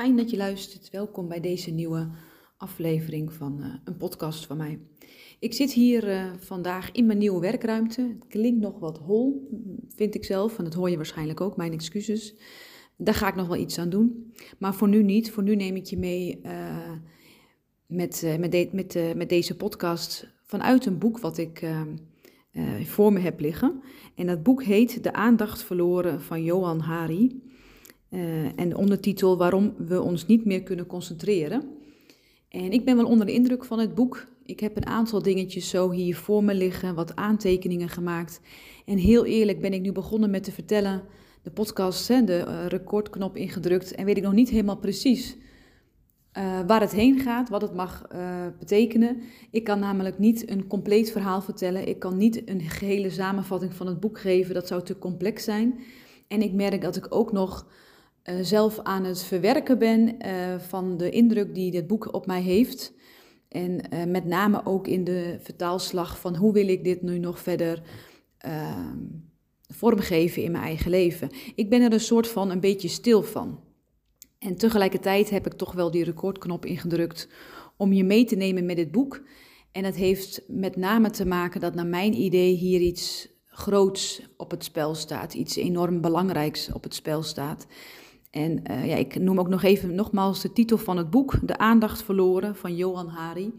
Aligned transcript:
Fijn 0.00 0.16
dat 0.16 0.30
je 0.30 0.36
luistert. 0.36 0.90
Welkom 0.90 1.28
bij 1.28 1.40
deze 1.40 1.70
nieuwe 1.70 2.08
aflevering 2.56 3.32
van 3.32 3.56
uh, 3.60 3.74
een 3.84 3.96
podcast 3.96 4.46
van 4.46 4.56
mij. 4.56 4.78
Ik 5.38 5.52
zit 5.52 5.72
hier 5.72 6.08
uh, 6.08 6.32
vandaag 6.38 6.92
in 6.92 7.06
mijn 7.06 7.18
nieuwe 7.18 7.40
werkruimte. 7.40 8.00
Het 8.00 8.26
klinkt 8.28 8.60
nog 8.60 8.78
wat 8.78 8.98
hol, 8.98 9.48
vind 9.94 10.14
ik 10.14 10.24
zelf. 10.24 10.58
En 10.58 10.64
dat 10.64 10.74
hoor 10.74 10.90
je 10.90 10.96
waarschijnlijk 10.96 11.40
ook, 11.40 11.56
mijn 11.56 11.72
excuses. 11.72 12.34
Daar 12.96 13.14
ga 13.14 13.28
ik 13.28 13.34
nog 13.34 13.46
wel 13.46 13.56
iets 13.56 13.78
aan 13.78 13.88
doen. 13.88 14.32
Maar 14.58 14.74
voor 14.74 14.88
nu 14.88 15.02
niet. 15.02 15.30
Voor 15.30 15.42
nu 15.42 15.56
neem 15.56 15.76
ik 15.76 15.84
je 15.84 15.98
mee 15.98 16.40
uh, 16.44 16.92
met, 17.86 18.36
met, 18.38 18.72
met, 18.72 19.16
met 19.16 19.28
deze 19.28 19.56
podcast 19.56 20.28
vanuit 20.42 20.86
een 20.86 20.98
boek 20.98 21.18
wat 21.18 21.38
ik 21.38 21.66
voor 22.84 23.12
me 23.12 23.20
heb 23.20 23.40
liggen. 23.40 23.82
En 24.14 24.26
dat 24.26 24.42
boek 24.42 24.62
heet 24.62 25.02
De 25.02 25.12
aandacht 25.12 25.62
verloren 25.62 26.20
van 26.20 26.44
Johan 26.44 26.80
Hari. 26.80 27.49
Uh, 28.10 28.44
en 28.56 28.68
de 28.68 28.76
ondertitel 28.76 29.36
Waarom 29.36 29.74
we 29.78 30.02
ons 30.02 30.26
niet 30.26 30.44
meer 30.44 30.62
kunnen 30.62 30.86
concentreren. 30.86 31.62
En 32.48 32.72
ik 32.72 32.84
ben 32.84 32.96
wel 32.96 33.06
onder 33.06 33.26
de 33.26 33.32
indruk 33.32 33.64
van 33.64 33.78
het 33.78 33.94
boek. 33.94 34.26
Ik 34.44 34.60
heb 34.60 34.76
een 34.76 34.86
aantal 34.86 35.22
dingetjes 35.22 35.68
zo 35.68 35.90
hier 35.90 36.16
voor 36.16 36.44
me 36.44 36.54
liggen, 36.54 36.94
wat 36.94 37.16
aantekeningen 37.16 37.88
gemaakt. 37.88 38.40
En 38.84 38.96
heel 38.96 39.24
eerlijk 39.24 39.60
ben 39.60 39.72
ik 39.72 39.80
nu 39.80 39.92
begonnen 39.92 40.30
met 40.30 40.44
te 40.44 40.52
vertellen, 40.52 41.02
de 41.42 41.50
podcast, 41.50 42.08
hè, 42.08 42.24
de 42.24 42.44
uh, 42.48 42.66
recordknop 42.66 43.36
ingedrukt. 43.36 43.94
En 43.94 44.04
weet 44.04 44.16
ik 44.16 44.22
nog 44.22 44.32
niet 44.32 44.50
helemaal 44.50 44.78
precies 44.78 45.36
uh, 46.38 46.60
waar 46.66 46.80
het 46.80 46.92
heen 46.92 47.20
gaat, 47.20 47.48
wat 47.48 47.62
het 47.62 47.74
mag 47.74 48.06
betekenen. 48.58 49.22
Ik 49.50 49.64
kan 49.64 49.78
namelijk 49.78 50.18
niet 50.18 50.50
een 50.50 50.66
compleet 50.66 51.10
verhaal 51.10 51.40
vertellen. 51.42 51.88
Ik 51.88 51.98
kan 51.98 52.16
niet 52.16 52.48
een 52.48 52.60
gehele 52.60 53.10
samenvatting 53.10 53.74
van 53.74 53.86
het 53.86 54.00
boek 54.00 54.18
geven. 54.18 54.54
Dat 54.54 54.66
zou 54.66 54.82
te 54.82 54.98
complex 54.98 55.44
zijn. 55.44 55.80
En 56.28 56.42
ik 56.42 56.52
merk 56.52 56.82
dat 56.82 56.96
ik 56.96 57.06
ook 57.08 57.32
nog 57.32 57.66
uh, 58.24 58.34
zelf 58.42 58.78
aan 58.78 59.04
het 59.04 59.22
verwerken 59.22 59.78
ben 59.78 60.26
uh, 60.26 60.58
van 60.58 60.96
de 60.96 61.10
indruk 61.10 61.54
die 61.54 61.70
dit 61.70 61.86
boek 61.86 62.14
op 62.14 62.26
mij 62.26 62.42
heeft. 62.42 62.92
En 63.48 63.80
uh, 63.94 64.04
met 64.04 64.24
name 64.24 64.66
ook 64.66 64.86
in 64.86 65.04
de 65.04 65.38
vertaalslag 65.40 66.18
van 66.18 66.36
hoe 66.36 66.52
wil 66.52 66.68
ik 66.68 66.84
dit 66.84 67.02
nu 67.02 67.18
nog 67.18 67.38
verder 67.38 67.82
ehm, 68.38 68.98
vormgeven 69.68 70.42
in 70.42 70.50
mijn 70.50 70.64
eigen 70.64 70.90
leven. 70.90 71.30
Ik 71.54 71.70
ben 71.70 71.82
er 71.82 71.92
een 71.92 72.00
soort 72.00 72.28
van 72.28 72.50
een 72.50 72.60
beetje 72.60 72.88
stil 72.88 73.22
van. 73.22 73.60
En 74.38 74.56
tegelijkertijd 74.56 75.30
heb 75.30 75.46
ik 75.46 75.52
toch 75.52 75.72
wel 75.72 75.90
die 75.90 76.04
recordknop 76.04 76.66
ingedrukt 76.66 77.28
om 77.76 77.92
je 77.92 78.04
mee 78.04 78.24
te 78.24 78.36
nemen 78.36 78.66
met 78.66 78.76
dit 78.76 78.90
boek. 78.90 79.22
En 79.72 79.82
dat 79.82 79.94
heeft 79.94 80.42
met 80.48 80.76
name 80.76 81.10
te 81.10 81.26
maken 81.26 81.60
dat 81.60 81.74
naar 81.74 81.86
mijn 81.86 82.14
idee 82.14 82.54
hier 82.54 82.80
iets 82.80 83.28
groots 83.46 84.22
op 84.36 84.50
het 84.50 84.64
spel 84.64 84.94
staat, 84.94 85.34
iets 85.34 85.56
enorm 85.56 86.00
belangrijks 86.00 86.72
op 86.72 86.82
het 86.82 86.94
spel 86.94 87.22
staat. 87.22 87.66
En 88.30 88.62
uh, 88.70 88.86
ja, 88.86 88.96
ik 88.96 89.18
noem 89.18 89.38
ook 89.38 89.48
nog 89.48 89.62
even 89.62 89.94
nogmaals 89.94 90.42
de 90.42 90.52
titel 90.52 90.78
van 90.78 90.96
het 90.96 91.10
boek, 91.10 91.38
De 91.46 91.58
aandacht 91.58 92.02
verloren 92.02 92.56
van 92.56 92.76
Johan 92.76 93.08
Hari. 93.08 93.52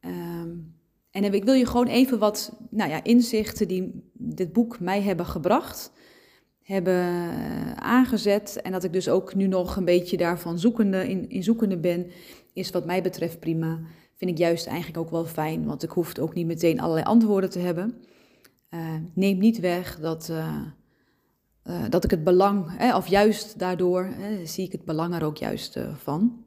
Um, 0.00 0.74
en 1.10 1.34
ik 1.34 1.44
wil 1.44 1.54
je 1.54 1.66
gewoon 1.66 1.86
even 1.86 2.18
wat 2.18 2.58
nou 2.70 2.90
ja, 2.90 3.04
inzichten 3.04 3.68
die 3.68 4.10
dit 4.12 4.52
boek 4.52 4.80
mij 4.80 5.02
hebben 5.02 5.26
gebracht, 5.26 5.92
hebben 6.62 6.94
eh, 6.94 7.72
aangezet. 7.72 8.60
En 8.62 8.72
dat 8.72 8.84
ik 8.84 8.92
dus 8.92 9.08
ook 9.08 9.34
nu 9.34 9.46
nog 9.46 9.76
een 9.76 9.84
beetje 9.84 10.16
daarvan 10.16 10.58
zoekende, 10.58 11.08
in, 11.08 11.28
in 11.28 11.42
zoekende 11.42 11.78
ben, 11.78 12.06
is 12.52 12.70
wat 12.70 12.86
mij 12.86 13.02
betreft 13.02 13.40
prima. 13.40 13.80
Vind 14.14 14.30
ik 14.30 14.38
juist 14.38 14.66
eigenlijk 14.66 14.98
ook 14.98 15.10
wel 15.10 15.24
fijn, 15.24 15.64
want 15.64 15.82
ik 15.82 15.90
hoef 15.90 16.18
ook 16.18 16.34
niet 16.34 16.46
meteen 16.46 16.80
allerlei 16.80 17.06
antwoorden 17.06 17.50
te 17.50 17.58
hebben. 17.58 17.94
Uh, 18.70 18.80
neem 19.14 19.38
niet 19.38 19.60
weg 19.60 20.00
dat... 20.00 20.32
uh, 21.64 21.84
dat 21.88 22.04
ik 22.04 22.10
het 22.10 22.24
belang, 22.24 22.92
of 22.94 23.06
juist 23.06 23.58
daardoor, 23.58 24.08
zie 24.44 24.64
ik 24.64 24.72
het 24.72 24.84
belang 24.84 25.14
er 25.14 25.24
ook 25.24 25.36
juist 25.36 25.76
uh, 25.76 25.94
van. 25.94 26.44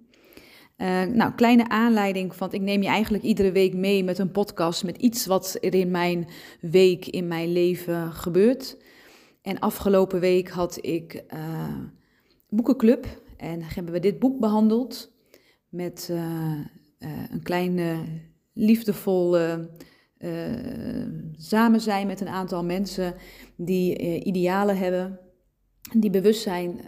Uh, 0.78 1.04
nou, 1.04 1.32
kleine 1.32 1.70
aanleiding, 1.70 2.36
want 2.36 2.54
ik 2.54 2.62
neem 2.62 2.82
je 2.82 2.88
eigenlijk 2.88 3.23
iedere 3.23 3.52
week 3.52 3.73
mee 3.73 4.04
met 4.04 4.18
een 4.18 4.32
podcast, 4.32 4.84
met 4.84 4.98
iets 4.98 5.26
wat 5.26 5.58
er 5.62 5.73
in 5.73 5.92
mijn 5.92 6.27
week, 6.61 7.06
in 7.06 7.27
mijn 7.27 7.52
leven 7.52 8.11
gebeurt. 8.11 8.77
En 9.42 9.60
afgelopen 9.60 10.20
week 10.20 10.50
had 10.50 10.77
ik 10.86 11.23
boekenclub 12.50 13.22
en 13.38 13.61
hebben 13.61 13.94
we 13.94 14.00
dit 14.00 14.20
boek 14.20 14.39
behandeld 14.39 15.11
met 15.70 16.11
een 17.30 17.44
kleine 17.44 18.04
liefdevolle 18.54 19.70
uh, 20.20 21.08
samen 21.38 21.82
zijn 21.82 22.08
met 22.08 22.22
een 22.22 22.28
aantal 22.28 22.64
mensen 22.64 23.14
die 23.55 24.02
uh, 24.02 24.26
idealen 24.26 24.78
hebben, 24.78 25.20
die 25.98 26.10
bewustzijn, 26.10 26.80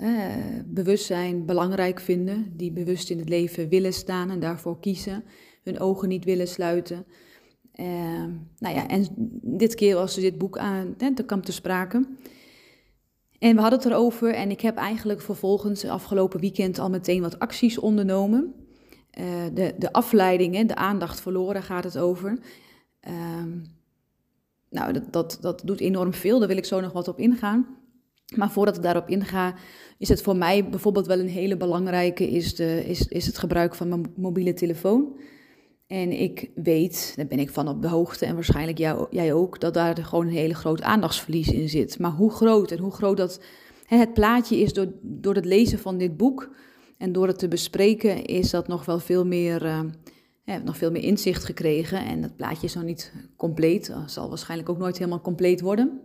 uh, 0.00 0.36
bewustzijn 0.66 1.46
belangrijk 1.46 2.00
vinden, 2.00 2.52
die 2.56 2.72
bewust 2.72 3.10
in 3.10 3.18
het 3.18 3.28
leven 3.28 3.68
willen 3.68 3.92
staan 3.92 4.30
en 4.30 4.40
daarvoor 4.40 4.80
kiezen, 4.80 5.24
hun 5.62 5.80
ogen 5.80 6.08
niet 6.08 6.24
willen 6.24 6.48
sluiten. 6.48 7.06
nou 8.58 8.74
ja, 8.74 8.88
en 8.88 9.06
dit 9.42 9.74
keer 9.74 9.94
was 9.94 10.16
er 10.16 10.22
dit 10.22 10.38
boek 10.38 10.58
aan, 10.58 10.94
de 11.14 11.24
kamp 11.24 11.44
te 11.44 11.52
sprake. 11.52 12.06
En 13.38 13.54
we 13.54 13.60
hadden 13.60 13.78
het 13.78 13.88
erover 13.88 14.34
en 14.34 14.50
ik 14.50 14.60
heb 14.60 14.76
eigenlijk 14.76 15.20
vervolgens 15.20 15.84
afgelopen 15.84 16.40
weekend 16.40 16.78
al 16.78 16.90
meteen 16.90 17.20
wat 17.20 17.38
acties 17.38 17.78
ondernomen. 17.78 18.54
Uh, 19.20 19.26
de, 19.52 19.74
de 19.78 19.92
afleiding, 19.92 20.68
de 20.68 20.74
aandacht 20.74 21.20
verloren 21.20 21.62
gaat 21.62 21.84
het 21.84 21.98
over. 21.98 22.38
Uh, 23.08 23.12
nou, 24.70 24.92
dat, 24.92 25.12
dat, 25.12 25.38
dat 25.40 25.62
doet 25.64 25.80
enorm 25.80 26.14
veel, 26.14 26.38
daar 26.38 26.48
wil 26.48 26.56
ik 26.56 26.64
zo 26.64 26.80
nog 26.80 26.92
wat 26.92 27.08
op 27.08 27.18
ingaan. 27.18 27.66
Maar 28.36 28.50
voordat 28.50 28.76
ik 28.76 28.82
daarop 28.82 29.08
inga, 29.08 29.54
is 29.98 30.08
het 30.08 30.22
voor 30.22 30.36
mij 30.36 30.68
bijvoorbeeld 30.68 31.06
wel 31.06 31.18
een 31.18 31.28
hele 31.28 31.56
belangrijke, 31.56 32.30
is, 32.30 32.54
de, 32.54 32.84
is, 32.86 33.06
is 33.06 33.26
het 33.26 33.38
gebruik 33.38 33.74
van 33.74 33.88
mijn 33.88 34.12
mobiele 34.16 34.54
telefoon. 34.54 35.16
En 35.86 36.20
ik 36.20 36.50
weet, 36.54 37.12
daar 37.16 37.26
ben 37.26 37.38
ik 37.38 37.50
van 37.50 37.68
op 37.68 37.82
de 37.82 37.88
hoogte 37.88 38.26
en 38.26 38.34
waarschijnlijk 38.34 38.78
jij 39.10 39.32
ook, 39.32 39.60
dat 39.60 39.74
daar 39.74 39.96
gewoon 39.96 40.26
een 40.26 40.32
hele 40.32 40.54
groot 40.54 40.82
aandachtsverlies 40.82 41.48
in 41.48 41.68
zit. 41.68 41.98
Maar 41.98 42.10
hoe 42.10 42.30
groot 42.30 42.70
en 42.70 42.78
hoe 42.78 42.92
groot 42.92 43.16
dat 43.16 43.40
het 43.86 44.14
plaatje 44.14 44.56
is 44.56 44.72
door, 44.72 44.92
door 45.02 45.34
het 45.34 45.44
lezen 45.44 45.78
van 45.78 45.98
dit 45.98 46.16
boek, 46.16 46.50
en 46.98 47.12
door 47.12 47.26
het 47.26 47.38
te 47.38 47.48
bespreken 47.48 48.24
is 48.24 48.50
dat 48.50 48.68
nog 48.68 48.84
wel 48.84 48.98
veel 48.98 49.26
meer, 49.26 49.62
ja, 50.44 50.58
nog 50.64 50.76
veel 50.76 50.90
meer 50.90 51.02
inzicht 51.02 51.44
gekregen. 51.44 52.04
En 52.04 52.22
het 52.22 52.36
plaatje 52.36 52.66
is 52.66 52.74
nog 52.74 52.84
niet 52.84 53.12
compleet, 53.36 53.88
uh, 53.88 53.96
zal 54.06 54.28
waarschijnlijk 54.28 54.68
ook 54.68 54.78
nooit 54.78 54.98
helemaal 54.98 55.20
compleet 55.20 55.60
worden. 55.60 56.00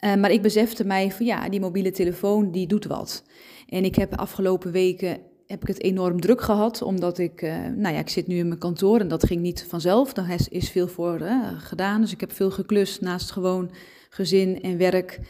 Uh, 0.00 0.14
maar 0.14 0.30
ik 0.30 0.42
besefte 0.42 0.84
mij 0.84 1.12
van 1.12 1.26
ja, 1.26 1.48
die 1.48 1.60
mobiele 1.60 1.90
telefoon 1.90 2.50
die 2.50 2.66
doet 2.66 2.84
wat. 2.84 3.24
En 3.68 3.84
ik 3.84 3.94
heb 3.94 4.14
afgelopen 4.14 4.72
weken 4.72 5.20
heb 5.46 5.62
ik 5.62 5.68
het 5.68 5.82
enorm 5.82 6.20
druk 6.20 6.40
gehad, 6.40 6.82
omdat 6.82 7.18
ik, 7.18 7.42
nou 7.76 7.94
ja, 7.94 7.98
ik 7.98 8.08
zit 8.08 8.26
nu 8.26 8.36
in 8.36 8.48
mijn 8.48 8.60
kantoor 8.60 9.00
en 9.00 9.08
dat 9.08 9.26
ging 9.26 9.40
niet 9.40 9.64
vanzelf. 9.68 10.12
Daar 10.12 10.36
is 10.48 10.70
veel 10.70 10.88
voor 10.88 11.20
gedaan, 11.58 12.00
dus 12.00 12.12
ik 12.12 12.20
heb 12.20 12.32
veel 12.32 12.50
geklust 12.50 13.00
naast 13.00 13.30
gewoon 13.30 13.70
gezin 14.10 14.62
en 14.62 14.78
werk. 14.78 15.20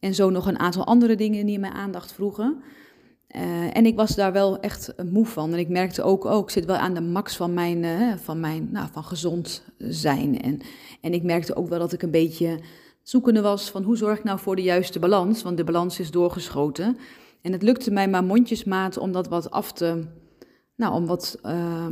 En 0.00 0.14
zo 0.14 0.30
nog 0.30 0.46
een 0.46 0.58
aantal 0.58 0.84
andere 0.84 1.14
dingen 1.14 1.46
die 1.46 1.58
mijn 1.58 1.72
aandacht 1.72 2.12
vroegen. 2.12 2.62
Uh, 3.30 3.76
en 3.76 3.86
ik 3.86 3.96
was 3.96 4.14
daar 4.14 4.32
wel 4.32 4.60
echt 4.60 4.94
moe 5.10 5.26
van. 5.26 5.52
En 5.52 5.58
ik 5.58 5.68
merkte 5.68 6.02
ook, 6.02 6.24
ook 6.24 6.32
oh, 6.32 6.42
ik 6.42 6.50
zit 6.50 6.64
wel 6.64 6.76
aan 6.76 6.94
de 6.94 7.00
max 7.00 7.36
van 7.36 7.54
mijn, 7.54 7.82
uh, 7.82 8.16
van 8.16 8.40
mijn 8.40 8.68
nou, 8.72 8.88
van 8.92 9.04
gezond 9.04 9.62
zijn. 9.78 10.40
En, 10.40 10.60
en 11.00 11.12
ik 11.12 11.22
merkte 11.22 11.56
ook 11.56 11.68
wel 11.68 11.78
dat 11.78 11.92
ik 11.92 12.02
een 12.02 12.10
beetje 12.10 12.58
zoekende 13.02 13.40
was 13.40 13.70
van 13.70 13.82
hoe 13.82 13.96
zorg 13.96 14.18
ik 14.18 14.24
nou 14.24 14.38
voor 14.38 14.56
de 14.56 14.62
juiste 14.62 14.98
balans. 14.98 15.42
Want 15.42 15.56
de 15.56 15.64
balans 15.64 16.00
is 16.00 16.10
doorgeschoten. 16.10 16.96
En 17.42 17.52
het 17.52 17.62
lukte 17.62 17.90
mij 17.90 18.08
maar 18.08 18.24
mondjesmaat 18.24 18.96
om 18.96 19.12
dat 19.12 19.28
wat 19.28 19.50
af 19.50 19.72
te, 19.72 20.04
nou, 20.76 20.94
om 20.94 21.06
wat, 21.06 21.38
uh, 21.42 21.86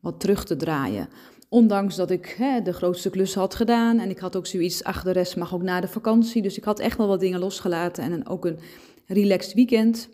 wat 0.00 0.20
terug 0.20 0.44
te 0.44 0.56
draaien. 0.56 1.08
Ondanks 1.48 1.96
dat 1.96 2.10
ik 2.10 2.34
hè, 2.38 2.62
de 2.62 2.72
grootste 2.72 3.10
klus 3.10 3.34
had 3.34 3.54
gedaan. 3.54 3.98
En 3.98 4.10
ik 4.10 4.18
had 4.18 4.36
ook 4.36 4.46
zoiets, 4.46 4.84
ach 4.84 5.02
de 5.02 5.10
rest 5.10 5.36
mag 5.36 5.54
ook 5.54 5.62
na 5.62 5.80
de 5.80 5.88
vakantie. 5.88 6.42
Dus 6.42 6.56
ik 6.56 6.64
had 6.64 6.78
echt 6.78 6.98
wel 6.98 7.06
wat 7.06 7.20
dingen 7.20 7.40
losgelaten. 7.40 8.04
En 8.04 8.28
ook 8.28 8.44
een 8.44 8.58
relaxed 9.06 9.52
weekend. 9.54 10.08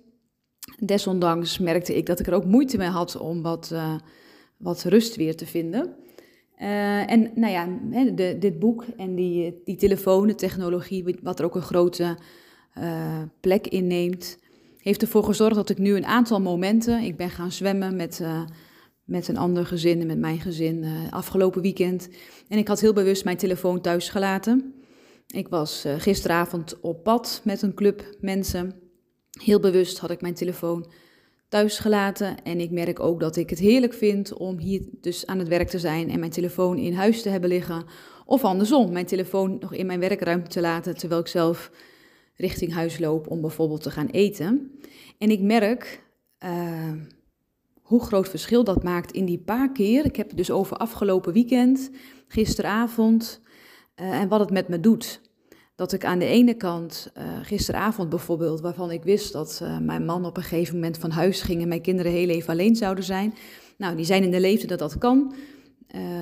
Desondanks 0.79 1.59
merkte 1.59 1.97
ik 1.97 2.07
dat 2.07 2.21
ik 2.21 2.27
er 2.27 2.35
ook 2.35 2.45
moeite 2.45 2.77
mee 2.77 2.89
had 2.89 3.17
om 3.17 3.43
wat, 3.43 3.71
uh, 3.73 3.95
wat 4.57 4.83
rust 4.83 5.17
weer 5.17 5.37
te 5.37 5.47
vinden. 5.47 5.95
Uh, 6.59 7.11
en 7.11 7.31
nou 7.35 7.53
ja, 7.53 7.69
de, 8.15 8.37
dit 8.39 8.59
boek 8.59 8.85
en 8.97 9.15
die, 9.15 9.61
die 9.65 9.77
telefoon, 9.77 10.35
technologie, 10.35 11.19
wat 11.23 11.39
er 11.39 11.45
ook 11.45 11.55
een 11.55 11.63
grote 11.63 12.19
uh, 12.79 13.23
plek 13.41 13.67
inneemt, 13.67 14.39
heeft 14.79 15.03
ervoor 15.03 15.25
gezorgd 15.25 15.55
dat 15.55 15.71
ik 15.71 15.79
nu 15.79 15.97
een 15.97 16.07
aantal 16.07 16.41
momenten, 16.41 17.03
ik 17.03 17.17
ben 17.17 17.31
gaan 17.31 17.53
zwemmen 17.53 17.97
met, 17.97 18.23
met 19.05 19.29
een 19.29 19.37
ander 19.37 19.67
gezin 19.67 20.01
en 20.01 20.07
met 20.07 20.19
mijn 20.19 20.41
gezin 20.41 20.85
afgelopen 21.11 21.63
weekend. 21.63 22.09
En 22.49 22.59
ik 22.59 22.69
had 22.69 22.81
heel 22.81 22.93
bewust 22.93 23.25
mijn 23.25 23.37
telefoon 23.37 23.81
thuis 23.81 24.09
gelaten. 24.09 24.75
Ik 25.27 25.49
was 25.49 25.85
gisteravond 25.99 26.81
op 26.81 27.03
pad 27.03 27.41
met 27.45 27.63
een 27.63 27.75
club 27.75 28.17
mensen. 28.21 28.82
Heel 29.41 29.61
bewust 29.61 29.99
had 29.99 30.11
ik 30.11 30.21
mijn 30.21 30.35
telefoon 30.35 30.87
thuis 31.49 31.79
gelaten. 31.79 32.43
En 32.43 32.61
ik 32.61 32.71
merk 32.71 33.01
ook 33.01 33.21
dat 33.21 33.37
ik 33.37 33.51
het 33.51 33.59
heerlijk 33.59 33.95
vind 33.95 34.33
om 34.33 34.59
hier 34.59 34.83
dus 35.01 35.27
aan 35.27 35.39
het 35.39 35.49
werk 35.49 35.69
te 35.69 35.79
zijn 35.79 36.11
en 36.11 36.19
mijn 36.19 36.31
telefoon 36.31 36.79
in 36.79 36.95
huis 36.95 37.23
te 37.23 37.29
hebben 37.29 37.51
liggen. 37.51 37.85
Of 38.25 38.45
andersom, 38.45 38.93
mijn 38.93 39.07
telefoon 39.07 39.57
nog 39.61 39.73
in 39.73 39.87
mijn 39.87 40.01
werkruimte 40.01 40.51
te 40.51 40.61
laten, 40.61 40.97
terwijl 40.97 41.21
ik 41.21 41.27
zelf 41.27 41.71
richting 42.37 42.73
huis 42.73 42.99
loop 42.99 43.31
om 43.31 43.41
bijvoorbeeld 43.41 43.83
te 43.83 43.91
gaan 43.91 44.07
eten. 44.07 44.79
En 45.19 45.31
ik 45.31 45.41
merk 45.41 46.03
uh, 46.45 46.93
hoe 47.83 48.01
groot 48.03 48.29
verschil 48.29 48.65
dat 48.65 48.83
maakt 48.83 49.13
in 49.13 49.25
die 49.25 49.39
paar 49.39 49.73
keer. 49.73 50.05
Ik 50.05 50.17
heb 50.17 50.29
het 50.29 50.37
dus 50.37 50.51
over 50.51 50.77
afgelopen 50.77 51.33
weekend, 51.33 51.91
gisteravond 52.29 53.41
uh, 53.97 54.21
en 54.21 54.29
wat 54.29 54.41
het 54.41 54.51
met 54.51 54.69
me 54.69 54.81
doet. 54.81 55.21
Dat 55.75 55.93
ik 55.93 56.05
aan 56.05 56.19
de 56.19 56.27
ene 56.27 56.55
kant, 56.55 57.13
uh, 57.19 57.25
gisteravond 57.43 58.09
bijvoorbeeld, 58.09 58.61
waarvan 58.61 58.91
ik 58.91 59.03
wist 59.03 59.33
dat 59.33 59.61
uh, 59.63 59.79
mijn 59.79 60.05
man 60.05 60.25
op 60.25 60.37
een 60.37 60.43
gegeven 60.43 60.75
moment 60.75 60.99
van 60.99 61.11
huis 61.11 61.41
ging 61.43 61.63
en 61.63 61.69
mijn 61.69 61.83
kinderen 61.83 62.13
heel 62.13 62.29
even 62.29 62.51
alleen 62.51 62.77
zouden 62.77 63.05
zijn. 63.05 63.35
Nou, 63.77 63.97
die 63.97 64.05
zijn 64.05 64.23
in 64.23 64.31
de 64.31 64.41
leeftijd 64.41 64.69
dat 64.69 64.79
dat 64.79 64.99
kan. 64.99 65.35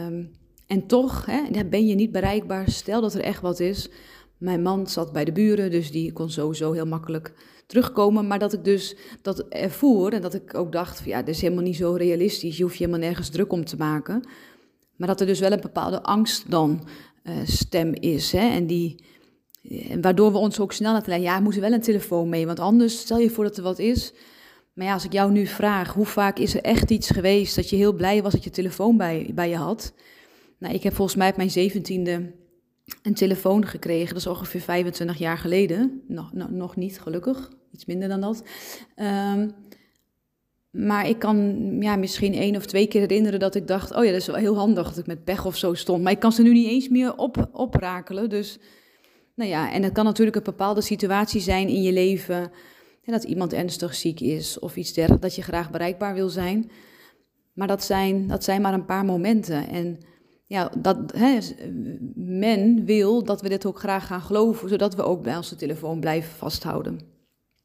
Um, 0.07 0.31
en 0.67 0.87
toch 0.87 1.27
hè, 1.27 1.65
ben 1.65 1.87
je 1.87 1.95
niet 1.95 2.13
bereikbaar. 2.13 2.71
Stel 2.71 3.01
dat 3.01 3.15
er 3.15 3.21
echt 3.21 3.41
wat 3.41 3.61
is. 3.61 3.91
Mijn 4.39 4.63
man 4.63 4.87
zat 4.87 5.13
bij 5.13 5.25
de 5.25 5.33
buren, 5.33 5.71
dus 5.71 5.91
die 5.91 6.13
kon 6.13 6.31
sowieso 6.31 6.73
heel 6.73 6.87
makkelijk 6.87 7.33
terugkomen. 7.67 8.27
Maar 8.27 8.39
dat 8.39 8.53
ik 8.53 8.65
dus 8.65 8.97
dat 9.23 9.49
ervoer 9.49 10.13
en 10.13 10.23
dat 10.23 10.35
ik 10.35 10.55
ook 10.55 10.73
dacht: 10.73 11.01
van, 11.01 11.09
ja, 11.09 11.19
dat 11.19 11.35
is 11.35 11.41
helemaal 11.41 11.63
niet 11.63 11.77
zo 11.77 11.93
realistisch. 11.93 12.57
Je 12.57 12.63
hoeft 12.63 12.77
je 12.77 12.85
helemaal 12.85 13.07
nergens 13.07 13.29
druk 13.29 13.53
om 13.53 13.65
te 13.65 13.77
maken. 13.77 14.29
Maar 14.97 15.09
dat 15.09 15.21
er 15.21 15.27
dus 15.27 15.41
wel 15.41 15.53
een 15.53 15.61
bepaalde 15.61 16.03
angst 16.03 16.51
dan 16.51 16.87
uh, 17.25 17.33
stem 17.45 17.95
is. 17.95 18.33
Hè, 18.33 18.49
en 18.49 18.67
die, 18.67 19.05
waardoor 20.01 20.33
we 20.33 20.39
ons 20.39 20.61
ook 20.61 20.73
snel 20.73 20.93
laten 20.93 21.09
leiden. 21.09 21.31
Ja, 21.31 21.37
we 21.37 21.43
moeten 21.43 21.61
wel 21.61 21.73
een 21.73 21.81
telefoon 21.81 22.29
mee, 22.29 22.47
want 22.47 22.61
anders 22.61 22.99
stel 22.99 23.19
je 23.19 23.31
voor 23.31 23.45
dat 23.45 23.57
er 23.57 23.63
wat 23.63 23.79
is. 23.79 24.13
Maar 24.73 24.87
ja, 24.87 24.93
als 24.93 25.05
ik 25.05 25.13
jou 25.13 25.33
nu 25.33 25.47
vraag, 25.47 25.93
hoe 25.93 26.07
vaak 26.07 26.39
is 26.39 26.55
er 26.55 26.63
echt 26.63 26.91
iets 26.91 27.11
geweest 27.11 27.57
dat 27.57 27.71
je 27.71 27.77
heel 27.77 27.93
blij 27.93 28.23
was 28.23 28.33
dat 28.33 28.45
je 28.45 28.51
telefoon 28.51 28.97
bij, 28.97 29.31
bij 29.35 29.49
je 29.49 29.57
had? 29.57 29.93
Nou, 30.59 30.75
ik 30.75 30.83
heb 30.83 30.95
volgens 30.95 31.17
mij 31.17 31.31
op 31.31 31.37
mijn 31.37 31.51
zeventiende 31.51 32.33
een 33.03 33.15
telefoon 33.15 33.67
gekregen. 33.67 34.09
Dat 34.09 34.17
is 34.17 34.27
ongeveer 34.27 34.61
25 34.61 35.19
jaar 35.19 35.39
geleden. 35.39 36.03
Nog, 36.09 36.33
nog, 36.33 36.77
niet, 36.77 37.01
gelukkig. 37.01 37.51
Iets 37.73 37.85
minder 37.85 38.09
dan 38.09 38.21
dat. 38.21 38.43
Um, 38.97 39.55
maar 40.71 41.09
ik 41.09 41.19
kan 41.19 41.57
ja, 41.81 41.97
misschien 41.97 42.35
één 42.35 42.57
of 42.57 42.67
twee 42.67 42.87
keer 42.87 43.01
herinneren 43.01 43.41
dat 43.41 43.55
ik 43.55 43.67
dacht... 43.67 43.95
oh 43.95 44.05
ja, 44.05 44.11
dat 44.11 44.21
is 44.21 44.27
wel 44.27 44.37
heel 44.37 44.57
handig 44.57 44.89
dat 44.89 44.99
ik 44.99 45.07
met 45.07 45.25
pech 45.25 45.47
of 45.47 45.57
zo 45.57 45.75
stond. 45.75 46.03
Maar 46.03 46.13
ik 46.13 46.19
kan 46.19 46.33
ze 46.33 46.43
nu 46.43 46.53
niet 46.53 46.69
eens 46.69 46.89
meer 46.89 47.17
op, 47.17 47.49
oprakelen. 47.53 48.29
Dus, 48.29 48.59
nou 49.35 49.51
ja, 49.51 49.73
en 49.73 49.83
het 49.83 49.93
kan 49.93 50.05
natuurlijk 50.05 50.37
een 50.37 50.43
bepaalde 50.43 50.81
situatie 50.81 51.41
zijn 51.41 51.69
in 51.69 51.83
je 51.83 51.93
leven... 51.93 52.51
dat 53.05 53.25
iemand 53.25 53.53
ernstig 53.53 53.95
ziek 53.95 54.21
is 54.21 54.59
of 54.59 54.77
iets 54.77 54.93
dergelijks... 54.93 55.27
dat 55.27 55.35
je 55.35 55.43
graag 55.43 55.71
bereikbaar 55.71 56.15
wil 56.15 56.29
zijn. 56.29 56.71
Maar 57.53 57.67
dat 57.67 57.85
zijn, 57.85 58.27
dat 58.27 58.45
zijn 58.45 58.63
maar 58.63 58.75
een 58.75 58.85
paar 58.85 59.05
momenten. 59.05 59.69
En 59.69 59.99
ja, 60.47 60.73
dat 60.79 61.13
hè, 61.17 61.39
men 62.15 62.85
wil 62.85 63.25
dat 63.25 63.43
we 63.43 63.49
dit 63.49 63.67
ook 63.67 63.79
graag 63.79 64.07
gaan 64.07 64.21
geloven, 64.21 64.69
zodat 64.69 64.95
we 64.95 65.03
ook 65.03 65.23
bij 65.23 65.37
onze 65.37 65.57
telefoon 65.57 66.01
blijven 66.01 66.37
vasthouden. 66.37 67.01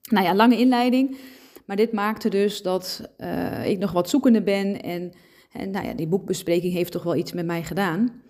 Nou 0.10 0.26
ja, 0.26 0.36
lange 0.36 0.58
inleiding, 0.58 1.18
maar 1.66 1.76
dit 1.76 1.92
maakte 1.92 2.30
dus 2.30 2.62
dat 2.62 3.10
uh, 3.18 3.70
ik 3.70 3.80
nog 3.80 3.92
wat 3.92 4.10
zoekende 4.10 4.42
ben 4.42 4.82
en, 4.82 5.14
en 5.52 5.72
nou 5.72 5.86
ja, 5.86 5.94
die 5.94 6.08
boekbespreking 6.08 6.74
heeft 6.74 6.92
toch 6.92 7.04
wel 7.04 7.16
iets 7.16 7.34
met 7.34 7.46
mij 7.46 7.64
gedaan. 7.64 8.22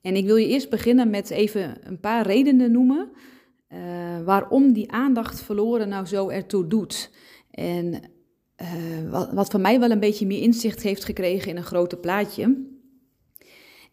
En 0.00 0.16
ik 0.16 0.24
wil 0.24 0.36
je 0.36 0.46
eerst 0.46 0.70
beginnen 0.70 1.10
met 1.10 1.30
even 1.30 1.76
een 1.82 2.00
paar 2.00 2.26
redenen 2.26 2.72
noemen 2.72 3.10
uh, 3.72 3.78
waarom 4.24 4.72
die 4.72 4.92
aandacht 4.92 5.42
verloren 5.42 5.88
nou 5.88 6.06
zo 6.06 6.28
ertoe 6.28 6.66
doet. 6.66 7.10
En 7.50 8.02
uh, 8.62 9.10
wat, 9.10 9.32
wat 9.32 9.50
voor 9.50 9.60
mij 9.60 9.80
wel 9.80 9.90
een 9.90 10.00
beetje 10.00 10.26
meer 10.26 10.42
inzicht 10.42 10.82
heeft 10.82 11.04
gekregen 11.04 11.50
in 11.50 11.56
een 11.56 11.62
groter 11.62 11.98
plaatje. 11.98 12.68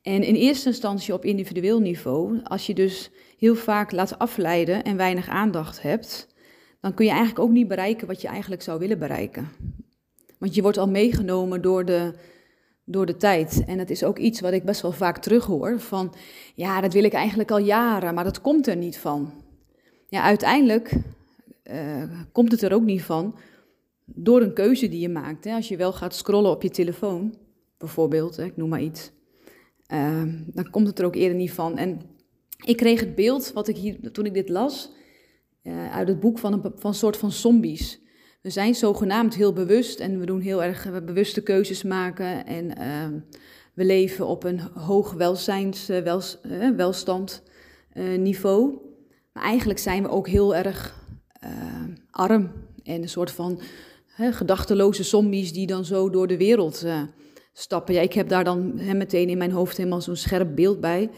En 0.01 0.23
in 0.23 0.35
eerste 0.35 0.67
instantie 0.67 1.13
op 1.13 1.25
individueel 1.25 1.79
niveau, 1.79 2.39
als 2.43 2.65
je 2.65 2.73
dus 2.73 3.11
heel 3.37 3.55
vaak 3.55 3.91
laat 3.91 4.19
afleiden 4.19 4.83
en 4.83 4.97
weinig 4.97 5.27
aandacht 5.27 5.81
hebt, 5.81 6.27
dan 6.79 6.93
kun 6.93 7.05
je 7.05 7.11
eigenlijk 7.11 7.39
ook 7.39 7.51
niet 7.51 7.67
bereiken 7.67 8.07
wat 8.07 8.21
je 8.21 8.27
eigenlijk 8.27 8.61
zou 8.61 8.79
willen 8.79 8.99
bereiken. 8.99 9.49
Want 10.39 10.55
je 10.55 10.61
wordt 10.61 10.77
al 10.77 10.89
meegenomen 10.89 11.61
door 11.61 11.85
de, 11.85 12.13
door 12.89 13.05
de 13.05 13.17
tijd. 13.17 13.63
En 13.67 13.77
dat 13.77 13.89
is 13.89 14.03
ook 14.03 14.17
iets 14.17 14.39
wat 14.39 14.53
ik 14.53 14.63
best 14.63 14.81
wel 14.81 14.91
vaak 14.91 15.17
terughoor: 15.17 15.79
van 15.79 16.13
ja, 16.55 16.81
dat 16.81 16.93
wil 16.93 17.03
ik 17.03 17.13
eigenlijk 17.13 17.51
al 17.51 17.59
jaren, 17.59 18.13
maar 18.13 18.23
dat 18.23 18.41
komt 18.41 18.67
er 18.67 18.77
niet 18.77 18.97
van. 18.97 19.31
Ja, 20.07 20.21
uiteindelijk 20.21 20.97
uh, 21.71 22.03
komt 22.31 22.51
het 22.51 22.61
er 22.61 22.73
ook 22.73 22.83
niet 22.83 23.03
van 23.03 23.35
door 24.05 24.41
een 24.41 24.53
keuze 24.53 24.89
die 24.89 24.99
je 24.99 25.09
maakt. 25.09 25.43
Hè. 25.43 25.53
Als 25.55 25.67
je 25.67 25.77
wel 25.77 25.93
gaat 25.93 26.15
scrollen 26.15 26.51
op 26.51 26.61
je 26.61 26.69
telefoon, 26.69 27.35
bijvoorbeeld, 27.77 28.35
hè, 28.35 28.43
ik 28.43 28.57
noem 28.57 28.69
maar 28.69 28.81
iets 28.81 29.11
uh, 29.93 30.23
dan 30.45 30.69
komt 30.69 30.87
het 30.87 30.99
er 30.99 31.05
ook 31.05 31.15
eerder 31.15 31.37
niet 31.37 31.51
van. 31.51 31.77
En 31.77 32.01
ik 32.65 32.77
kreeg 32.77 32.99
het 32.99 33.15
beeld, 33.15 33.51
wat 33.53 33.67
ik 33.67 33.77
hier, 33.77 34.11
toen 34.11 34.25
ik 34.25 34.33
dit 34.33 34.49
las, 34.49 34.91
uh, 35.63 35.95
uit 35.95 36.07
het 36.07 36.19
boek 36.19 36.39
van 36.39 36.53
een, 36.53 36.61
van 36.61 36.89
een 36.89 36.93
soort 36.93 37.17
van 37.17 37.31
zombies. 37.31 38.01
We 38.41 38.49
zijn 38.49 38.75
zogenaamd 38.75 39.35
heel 39.35 39.53
bewust 39.53 39.99
en 39.99 40.19
we 40.19 40.25
doen 40.25 40.39
heel 40.39 40.63
erg 40.63 41.03
bewuste 41.05 41.41
keuzes 41.41 41.83
maken. 41.83 42.45
En 42.45 42.65
uh, 42.65 43.21
we 43.73 43.85
leven 43.85 44.27
op 44.27 44.43
een 44.43 44.59
hoog 44.59 45.13
welzijns, 45.13 45.89
uh, 45.89 46.17
niveau. 48.17 48.77
Maar 49.33 49.43
eigenlijk 49.43 49.79
zijn 49.79 50.03
we 50.03 50.09
ook 50.09 50.27
heel 50.27 50.55
erg 50.55 51.05
arm 52.11 52.51
en 52.83 53.01
een 53.01 53.09
soort 53.09 53.31
van 53.31 53.59
gedachteloze 54.17 55.03
zombies 55.03 55.53
die 55.53 55.67
dan 55.67 55.85
zo 55.85 56.09
door 56.09 56.27
de 56.27 56.37
wereld 56.37 56.85
stappen. 57.53 57.93
Ja, 57.93 58.01
ik 58.01 58.13
heb 58.13 58.29
daar 58.29 58.43
dan 58.43 58.73
meteen 58.97 59.29
in 59.29 59.37
mijn 59.37 59.51
hoofd 59.51 59.77
helemaal 59.77 60.01
zo'n 60.01 60.15
scherp 60.15 60.55
beeld 60.55 60.79
bij, 60.79 61.09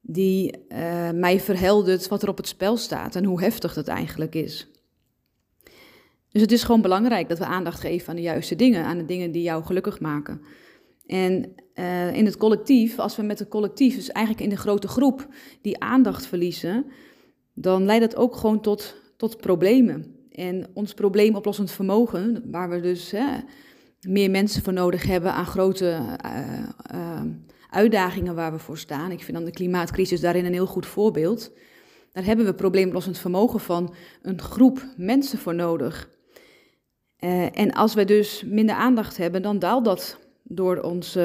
die 0.00 0.66
mij 1.14 1.40
verheldert 1.40 2.08
wat 2.08 2.22
er 2.22 2.28
op 2.28 2.36
het 2.36 2.48
spel 2.48 2.76
staat 2.76 3.16
en 3.16 3.24
hoe 3.24 3.40
heftig 3.40 3.74
dat 3.74 3.88
eigenlijk 3.88 4.34
is. 4.34 4.71
Dus 6.32 6.42
het 6.42 6.52
is 6.52 6.62
gewoon 6.62 6.82
belangrijk 6.82 7.28
dat 7.28 7.38
we 7.38 7.44
aandacht 7.44 7.80
geven 7.80 8.08
aan 8.08 8.16
de 8.16 8.22
juiste 8.22 8.56
dingen, 8.56 8.84
aan 8.84 8.98
de 8.98 9.04
dingen 9.04 9.32
die 9.32 9.42
jou 9.42 9.64
gelukkig 9.64 10.00
maken. 10.00 10.40
En 11.06 11.54
uh, 11.74 12.14
in 12.14 12.24
het 12.24 12.36
collectief, 12.36 12.98
als 12.98 13.16
we 13.16 13.22
met 13.22 13.38
het 13.38 13.48
collectief, 13.48 13.94
dus 13.94 14.10
eigenlijk 14.10 14.44
in 14.44 14.50
de 14.50 14.60
grote 14.60 14.88
groep, 14.88 15.28
die 15.62 15.80
aandacht 15.80 16.26
verliezen, 16.26 16.86
dan 17.54 17.84
leidt 17.84 18.10
dat 18.10 18.16
ook 18.16 18.36
gewoon 18.36 18.60
tot, 18.60 18.96
tot 19.16 19.36
problemen. 19.36 20.16
En 20.30 20.66
ons 20.74 20.94
probleemoplossend 20.94 21.70
vermogen, 21.70 22.42
waar 22.50 22.70
we 22.70 22.80
dus 22.80 23.10
hè, 23.10 23.24
meer 24.00 24.30
mensen 24.30 24.62
voor 24.62 24.72
nodig 24.72 25.06
hebben 25.06 25.32
aan 25.32 25.46
grote 25.46 25.98
uh, 26.24 26.38
uh, 26.94 27.20
uitdagingen 27.70 28.34
waar 28.34 28.52
we 28.52 28.58
voor 28.58 28.78
staan. 28.78 29.10
Ik 29.10 29.22
vind 29.22 29.36
dan 29.36 29.46
de 29.46 29.50
klimaatcrisis 29.50 30.20
daarin 30.20 30.44
een 30.44 30.52
heel 30.52 30.66
goed 30.66 30.86
voorbeeld. 30.86 31.52
Daar 32.12 32.24
hebben 32.24 32.44
we 32.44 32.54
probleemlossend 32.54 33.18
vermogen 33.18 33.60
van 33.60 33.94
een 34.22 34.40
groep 34.40 34.86
mensen 34.96 35.38
voor 35.38 35.54
nodig. 35.54 36.10
Uh, 37.24 37.58
en 37.58 37.72
als 37.72 37.94
we 37.94 38.04
dus 38.04 38.42
minder 38.46 38.74
aandacht 38.74 39.16
hebben, 39.16 39.42
dan 39.42 39.58
daalt 39.58 39.84
dat 39.84 40.18
door 40.42 40.80
ons, 40.80 41.16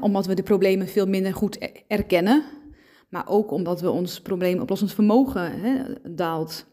omdat 0.00 0.26
we 0.26 0.34
de 0.34 0.42
problemen 0.42 0.88
veel 0.88 1.06
minder 1.06 1.34
goed 1.34 1.58
erkennen, 1.86 2.44
maar 3.08 3.28
ook 3.28 3.50
omdat 3.50 3.80
we 3.80 3.90
ons 3.90 4.20
probleemoplossend 4.20 4.92
vermogen 4.92 5.52
daalt. 6.16 6.66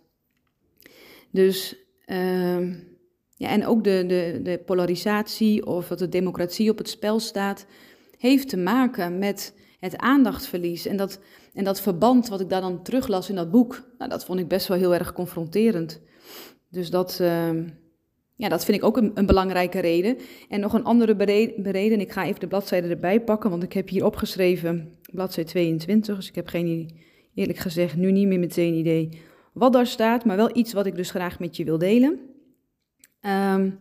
Dus 1.32 1.75
ehm, 2.06 2.74
ja, 3.38 3.50
en 3.50 3.65
ook 3.65 3.84
de, 3.84 4.03
de, 4.08 4.39
de 4.44 4.62
polarisatie 4.65 5.65
of 5.65 5.88
dat 5.88 6.00
de 6.00 6.10
democratie 6.10 6.70
op 6.70 6.77
het 6.77 6.89
spel 6.89 7.20
staat, 7.20 7.65
heeft 8.18 8.50
te 8.50 8.58
maken 8.58 9.18
met 9.18 9.53
het 9.80 9.98
aandachtverlies. 9.98 10.86
En 10.86 10.98
dat, 10.98 11.20
en 11.53 11.63
dat 11.63 11.82
verband 11.82 12.27
wat 12.27 12.39
ik 12.39 12.50
daar 12.50 12.62
dan 12.62 12.84
teruglas 12.84 13.30
in 13.30 13.36
dat 13.36 13.51
boek, 13.51 13.84
nou, 13.98 14.10
dat 14.10 14.25
vond 14.25 14.39
ik 14.39 14.48
best 14.48 14.68
wel 14.68 14.77
heel 14.77 14.94
erg 14.94 15.13
confronterend. 15.13 16.01
Dus 16.69 16.89
dat, 16.89 17.19
uh, 17.22 17.50
ja, 18.36 18.50
dat 18.50 18.65
vind 18.65 18.77
ik 18.77 18.84
ook 18.84 18.98
een, 18.98 19.12
een, 19.13 19.25
belangrijke 19.25 19.79
reden. 19.79 20.17
En 20.50 20.60
nog 20.60 20.74
een 20.74 20.84
andere 20.84 21.13
reden, 21.63 22.00
ik 22.00 22.12
ga 22.12 22.25
even 22.25 22.39
de 22.39 22.48
bladzijde 22.48 22.88
erbij 22.88 23.22
pakken, 23.22 23.50
want 23.50 23.63
ik 23.63 23.74
heb 23.74 23.89
hier 23.89 24.05
opgeschreven 24.05 24.93
bladzijde 25.12 25.50
22, 25.50 26.15
dus 26.15 26.27
ik 26.27 26.36
heb 26.36 26.48
geen, 26.48 27.00
eerlijk 27.34 27.60
gezegd, 27.60 27.95
nu 27.95 28.12
niet 28.12 28.27
meer 28.27 28.39
meteen 28.39 28.74
idee 28.74 29.22
wat 29.55 29.74
daar 29.74 29.88
staat, 29.88 30.25
maar 30.25 30.36
wel 30.36 30.57
iets 30.57 30.74
wat 30.74 30.86
ik 30.86 30.95
dus 30.95 31.10
graag 31.10 31.39
met 31.39 31.57
je 31.57 31.63
wil 31.63 31.77
delen. 31.77 32.19
Um, 33.22 33.77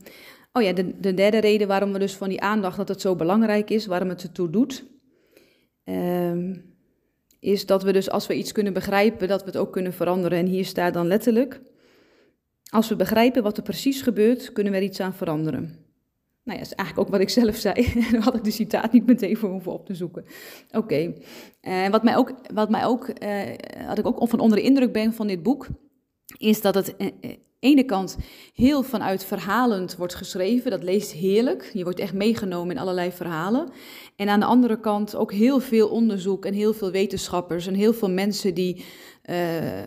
oh 0.52 0.62
ja, 0.62 0.72
de, 0.72 1.00
de, 1.00 1.14
derde 1.14 1.38
reden 1.38 1.68
waarom 1.68 1.92
we 1.92 1.98
dus 1.98 2.14
van 2.14 2.28
die 2.28 2.40
aandacht, 2.40 2.76
dat 2.76 2.88
het 2.88 3.00
zo 3.00 3.16
belangrijk 3.16 3.70
is, 3.70 3.86
waarom 3.86 4.08
het 4.08 4.22
ertoe 4.22 4.50
doet, 4.50 4.84
um, 5.84 6.74
is 7.40 7.66
dat 7.66 7.82
we 7.82 7.92
dus 7.92 8.10
als 8.10 8.26
we 8.26 8.34
iets 8.34 8.52
kunnen 8.52 8.72
begrijpen, 8.72 9.28
dat 9.28 9.40
we 9.40 9.46
het 9.46 9.56
ook 9.56 9.72
kunnen 9.72 9.92
veranderen. 9.92 10.38
En 10.38 10.46
hier 10.46 10.64
staat 10.64 10.94
dan 10.94 11.06
letterlijk, 11.06 11.60
als 12.74 12.88
we 12.88 12.96
begrijpen 12.96 13.42
wat 13.42 13.56
er 13.56 13.62
precies 13.62 14.02
gebeurt, 14.02 14.52
kunnen 14.52 14.72
we 14.72 14.78
er 14.78 14.84
iets 14.84 15.00
aan 15.00 15.14
veranderen. 15.14 15.62
Nou 16.42 16.58
ja, 16.58 16.64
dat 16.64 16.72
is 16.72 16.74
eigenlijk 16.74 17.08
ook 17.08 17.14
wat 17.14 17.22
ik 17.22 17.28
zelf 17.28 17.56
zei. 17.56 17.92
Daar 18.12 18.22
had 18.22 18.34
ik 18.34 18.44
de 18.44 18.50
citaat 18.50 18.92
niet 18.92 19.06
meteen 19.06 19.36
voor 19.36 19.50
hoeven 19.50 19.72
op 19.72 19.86
te 19.86 19.94
zoeken. 19.94 20.24
Oké. 20.68 20.78
Okay. 20.78 21.16
Uh, 21.62 21.88
wat 21.88 22.02
mij 22.02 22.16
ook, 22.16 22.34
wat 22.54 22.70
mij 22.70 22.84
ook 22.84 23.08
uh, 23.22 23.40
had 23.86 23.98
ik 23.98 24.06
ook 24.06 24.28
van 24.28 24.38
onder 24.38 24.58
de 24.58 24.64
indruk 24.64 24.92
ben 24.92 25.12
van 25.12 25.26
dit 25.26 25.42
boek, 25.42 25.66
is 26.38 26.60
dat 26.60 26.74
het 26.74 26.94
ene 27.64 27.84
kant 27.84 28.16
heel 28.54 28.82
vanuit 28.82 29.24
verhalend 29.24 29.96
wordt 29.96 30.14
geschreven. 30.14 30.70
Dat 30.70 30.82
leest 30.82 31.12
heerlijk. 31.12 31.70
Je 31.72 31.84
wordt 31.84 31.98
echt 31.98 32.12
meegenomen 32.12 32.74
in 32.74 32.80
allerlei 32.80 33.12
verhalen. 33.12 33.68
En 34.16 34.28
aan 34.28 34.40
de 34.40 34.46
andere 34.46 34.80
kant 34.80 35.16
ook 35.16 35.32
heel 35.32 35.60
veel 35.60 35.88
onderzoek 35.88 36.44
en 36.44 36.54
heel 36.54 36.74
veel 36.74 36.90
wetenschappers 36.90 37.66
en 37.66 37.74
heel 37.74 37.94
veel 37.94 38.10
mensen 38.10 38.54
die 38.54 38.84
uh, 39.30 39.78
uh, 39.78 39.84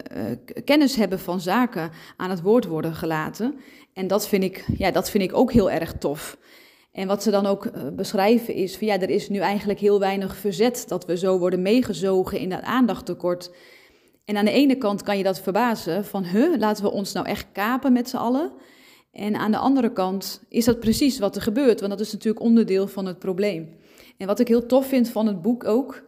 kennis 0.66 0.96
hebben 0.96 1.20
van 1.20 1.42
zaken 1.42 1.92
aan 2.18 2.30
het 2.30 2.42
woord 2.42 2.66
worden 2.66 2.96
gelaten. 2.96 3.56
En 3.94 4.08
dat 4.08 4.28
vind 4.28 4.44
ik, 4.44 4.66
ja, 4.78 4.92
dat 4.92 5.10
vind 5.10 5.24
ik 5.24 5.36
ook 5.36 5.52
heel 5.52 5.72
erg 5.72 5.94
tof. 5.94 6.38
En 6.92 7.08
wat 7.08 7.24
ze 7.24 7.32
dan 7.32 7.46
ook 7.46 7.66
uh, 7.66 7.72
beschrijven 7.96 8.54
is 8.54 8.78
van 8.78 8.88
ja, 8.88 9.00
er 9.00 9.10
is 9.10 9.30
nu 9.30 9.40
eigenlijk 9.40 9.80
heel 9.80 10.00
weinig 10.00 10.36
verzet 10.36 10.86
dat 10.88 11.06
we 11.06 11.18
zo 11.18 11.38
worden 11.38 11.62
meegezogen 11.62 12.40
in 12.40 12.50
dat 12.50 12.62
aandachttekort. 12.62 13.52
En 14.28 14.38
aan 14.38 14.46
de 14.46 14.52
ene 14.52 14.76
kant 14.76 15.04
kan 15.04 15.18
je 15.18 15.24
dat 15.24 15.40
verbazen 15.40 16.06
van, 16.06 16.24
huh, 16.24 16.58
laten 16.58 16.84
we 16.84 16.92
ons 16.92 17.14
nou 17.14 17.26
echt 17.26 17.46
kapen 17.52 17.94
met 17.94 18.10
z'n 18.10 18.18
allen. 18.18 18.52
En 19.12 19.36
aan 19.36 19.52
de 19.52 19.58
andere 19.58 19.94
kant 19.94 20.44
is 20.50 20.66
dat 20.66 20.80
precies 20.80 21.20
wat 21.20 21.36
er 21.36 21.42
gebeurt, 21.42 21.80
want 21.80 21.92
dat 21.92 22.02
is 22.02 22.12
natuurlijk 22.12 22.44
onderdeel 22.44 22.88
van 22.88 23.06
het 23.06 23.20
probleem. 23.20 23.70
En 24.18 24.28
wat 24.28 24.40
ik 24.40 24.48
heel 24.48 24.66
tof 24.66 24.88
vind 24.88 25.10
van 25.10 25.28
het 25.28 25.42
boek 25.42 25.66
ook, 25.66 26.04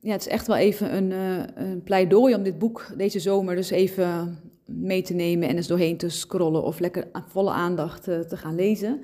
ja, 0.00 0.12
het 0.12 0.20
is 0.20 0.28
echt 0.28 0.46
wel 0.46 0.56
even 0.56 0.96
een, 0.96 1.10
uh, 1.10 1.42
een 1.54 1.82
pleidooi 1.82 2.34
om 2.34 2.42
dit 2.42 2.58
boek 2.58 2.86
deze 2.96 3.20
zomer 3.20 3.56
dus 3.56 3.70
even 3.70 4.38
mee 4.64 5.02
te 5.02 5.14
nemen 5.14 5.48
en 5.48 5.56
eens 5.56 5.66
doorheen 5.66 5.96
te 5.96 6.08
scrollen 6.08 6.62
of 6.62 6.78
lekker 6.78 7.08
volle 7.26 7.50
aandacht 7.50 8.08
uh, 8.08 8.18
te 8.18 8.36
gaan 8.36 8.54
lezen, 8.54 9.00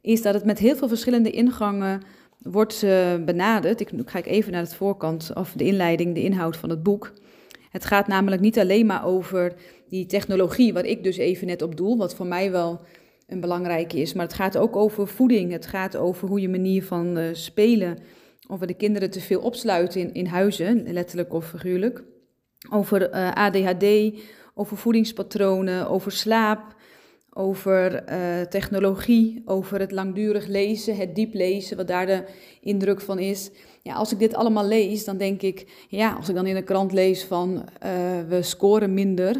is 0.00 0.22
dat 0.22 0.34
het 0.34 0.44
met 0.44 0.58
heel 0.58 0.76
veel 0.76 0.88
verschillende 0.88 1.30
ingangen 1.30 2.02
wordt 2.38 2.82
uh, 2.82 3.14
benaderd. 3.24 3.80
Ik, 3.80 3.90
ga 4.04 4.18
ik 4.18 4.26
even 4.26 4.52
naar 4.52 4.62
het 4.62 4.74
voorkant 4.74 5.30
of 5.34 5.52
de 5.52 5.64
inleiding, 5.64 6.14
de 6.14 6.22
inhoud 6.22 6.56
van 6.56 6.70
het 6.70 6.82
boek. 6.82 7.12
Het 7.74 7.84
gaat 7.84 8.06
namelijk 8.06 8.42
niet 8.42 8.58
alleen 8.58 8.86
maar 8.86 9.04
over 9.04 9.54
die 9.88 10.06
technologie, 10.06 10.72
waar 10.72 10.84
ik 10.84 11.02
dus 11.02 11.16
even 11.16 11.46
net 11.46 11.62
op 11.62 11.76
doel, 11.76 11.96
wat 11.96 12.14
voor 12.14 12.26
mij 12.26 12.50
wel 12.50 12.80
een 13.26 13.40
belangrijke 13.40 14.00
is, 14.00 14.12
maar 14.12 14.24
het 14.24 14.34
gaat 14.34 14.56
ook 14.56 14.76
over 14.76 15.08
voeding. 15.08 15.52
Het 15.52 15.66
gaat 15.66 15.96
over 15.96 16.28
hoe 16.28 16.40
je 16.40 16.48
manier 16.48 16.84
van 16.84 17.18
uh, 17.18 17.28
spelen, 17.32 17.98
of 18.48 18.58
we 18.58 18.66
de 18.66 18.74
kinderen 18.74 19.10
te 19.10 19.20
veel 19.20 19.40
opsluiten 19.40 20.00
in, 20.00 20.14
in 20.14 20.26
huizen, 20.26 20.92
letterlijk 20.92 21.32
of 21.32 21.48
figuurlijk. 21.48 22.02
Over 22.70 23.14
uh, 23.14 23.32
ADHD, 23.32 23.84
over 24.54 24.76
voedingspatronen, 24.76 25.88
over 25.88 26.12
slaap, 26.12 26.74
over 27.32 28.12
uh, 28.12 28.40
technologie, 28.40 29.42
over 29.44 29.80
het 29.80 29.92
langdurig 29.92 30.46
lezen, 30.46 30.96
het 30.96 31.14
diep 31.14 31.34
lezen, 31.34 31.76
wat 31.76 31.88
daar 31.88 32.06
de 32.06 32.24
indruk 32.60 33.00
van 33.00 33.18
is. 33.18 33.50
Ja, 33.84 33.94
als 33.94 34.12
ik 34.12 34.18
dit 34.18 34.34
allemaal 34.34 34.66
lees, 34.66 35.04
dan 35.04 35.16
denk 35.16 35.42
ik, 35.42 35.86
ja, 35.88 36.12
als 36.12 36.28
ik 36.28 36.34
dan 36.34 36.46
in 36.46 36.54
de 36.54 36.62
krant 36.62 36.92
lees 36.92 37.24
van 37.24 37.54
uh, 37.54 37.60
we 38.28 38.42
scoren 38.42 38.94
minder 38.94 39.36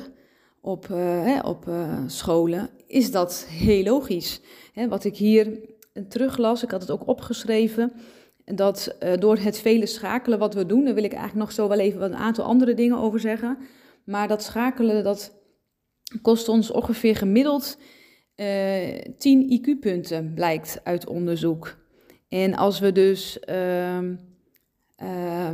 op, 0.60 0.88
uh, 0.90 0.96
hè, 0.98 1.40
op 1.40 1.68
scholen, 2.06 2.70
is 2.86 3.10
dat 3.10 3.46
heel 3.48 3.82
logisch. 3.82 4.40
Hè, 4.72 4.88
wat 4.88 5.04
ik 5.04 5.16
hier 5.16 5.58
teruglas, 6.08 6.62
ik 6.62 6.70
had 6.70 6.80
het 6.80 6.90
ook 6.90 7.08
opgeschreven, 7.08 7.92
dat 8.44 8.96
door 9.18 9.36
het 9.36 9.58
vele 9.58 9.86
schakelen 9.86 10.38
wat 10.38 10.54
we 10.54 10.66
doen, 10.66 10.84
daar 10.84 10.94
wil 10.94 11.04
ik 11.04 11.12
eigenlijk 11.12 11.44
nog 11.46 11.52
zo 11.52 11.68
wel 11.68 11.78
even 11.78 12.02
een 12.02 12.16
aantal 12.16 12.44
andere 12.44 12.74
dingen 12.74 12.98
over 12.98 13.20
zeggen. 13.20 13.58
Maar 14.04 14.28
dat 14.28 14.42
schakelen, 14.42 15.04
dat 15.04 15.32
kost 16.22 16.48
ons 16.48 16.70
ongeveer 16.70 17.16
gemiddeld 17.16 17.78
uh, 18.36 19.00
10 19.18 19.60
IQ-punten, 19.60 20.34
blijkt 20.34 20.80
uit 20.82 21.06
onderzoek. 21.06 21.76
En 22.28 22.54
als 22.54 22.78
we 22.78 22.92
dus 22.92 23.38
uh, 23.50 23.98
uh, 25.02 25.48